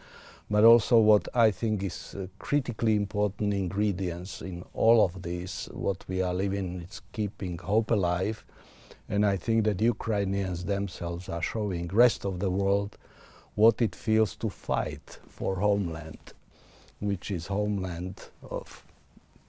but 0.49 0.63
also 0.63 0.99
what 0.99 1.27
I 1.33 1.49
think 1.51 1.83
is 1.83 2.15
uh, 2.15 2.27
critically 2.37 2.95
important 2.95 3.53
ingredients 3.53 4.41
in 4.41 4.63
all 4.73 5.03
of 5.03 5.23
this. 5.23 5.67
What 5.71 6.05
we 6.07 6.21
are 6.21 6.33
living 6.33 6.81
is 6.87 7.01
keeping 7.11 7.57
hope 7.57 7.89
alive, 7.91 8.45
and 9.09 9.25
I 9.25 9.37
think 9.37 9.65
that 9.65 9.81
Ukrainians 9.81 10.65
themselves 10.65 11.29
are 11.29 11.41
showing 11.41 11.87
rest 11.87 12.25
of 12.25 12.39
the 12.39 12.51
world 12.51 12.97
what 13.55 13.81
it 13.81 13.95
feels 13.95 14.35
to 14.35 14.49
fight 14.49 15.19
for 15.27 15.55
homeland, 15.55 16.33
which 16.99 17.31
is 17.31 17.47
homeland 17.47 18.27
of 18.49 18.85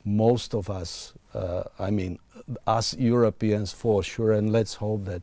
most 0.04 0.54
of 0.54 0.70
us. 0.70 1.12
Uh, 1.34 1.64
I 1.78 1.90
mean, 1.90 2.18
us 2.66 2.94
Europeans 2.96 3.72
for 3.72 4.02
sure, 4.02 4.32
and 4.32 4.52
let's 4.52 4.74
hope 4.74 5.04
that 5.06 5.22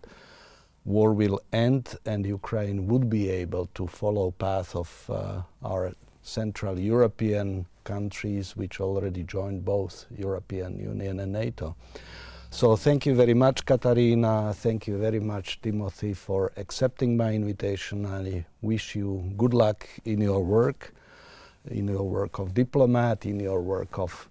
war 0.86 1.14
will 1.14 1.40
end 1.52 1.96
and 2.06 2.26
Ukraine 2.26 2.88
would 2.88 3.10
be 3.10 3.30
able 3.30 3.68
to 3.74 3.88
follow 3.88 4.32
path 4.32 4.76
of 4.76 5.10
uh, 5.10 5.42
our 5.64 5.94
Central 6.22 6.80
European 6.80 7.66
countries, 7.84 8.56
which 8.56 8.80
already 8.80 9.24
joined 9.24 9.66
both 9.66 10.06
European 10.18 10.80
Union 10.80 11.20
and 11.20 11.34
NATO. 11.34 11.76
So 12.50 12.76
thank 12.76 13.06
you 13.06 13.16
very 13.16 13.34
much, 13.34 13.66
Katarina. 13.66 14.54
Thank 14.54 14.88
you 14.88 14.98
very 14.98 15.20
much, 15.20 15.60
Timothy, 15.62 16.14
for 16.14 16.52
accepting 16.56 17.18
my 17.18 17.34
invitation. 17.34 18.06
I 18.06 18.46
wish 18.62 18.96
you 18.96 19.34
good 19.38 19.54
luck 19.54 19.88
in 20.06 20.22
your 20.22 20.44
work, 20.44 20.94
in 21.72 21.88
your 21.88 22.04
work 22.04 22.40
of 22.40 22.54
diplomat, 22.54 23.26
in 23.26 23.40
your 23.40 23.62
work 23.62 23.98
of 23.98 24.30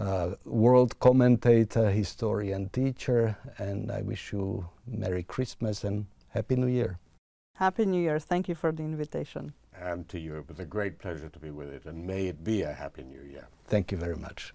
uh, 0.00 0.34
world 0.44 0.98
commentator, 0.98 1.90
historian, 1.90 2.68
teacher, 2.70 3.36
and 3.58 3.92
I 3.92 4.02
wish 4.02 4.32
you 4.32 4.68
Merry 4.86 5.22
Christmas 5.22 5.84
and 5.84 6.06
Happy 6.30 6.56
New 6.56 6.66
Year. 6.66 6.98
Happy 7.54 7.84
New 7.84 8.00
Year. 8.00 8.18
Thank 8.18 8.48
you 8.48 8.54
for 8.54 8.72
the 8.72 8.82
invitation. 8.82 9.52
And 9.78 10.08
to 10.08 10.18
you, 10.18 10.38
it 10.38 10.48
was 10.48 10.58
a 10.58 10.64
great 10.64 10.98
pleasure 10.98 11.28
to 11.28 11.38
be 11.38 11.50
with 11.50 11.68
it, 11.68 11.84
and 11.84 12.06
may 12.06 12.26
it 12.26 12.42
be 12.42 12.62
a 12.62 12.72
Happy 12.72 13.02
New 13.02 13.22
Year. 13.22 13.48
Thank 13.66 13.92
you 13.92 13.98
very 13.98 14.16
much. 14.16 14.54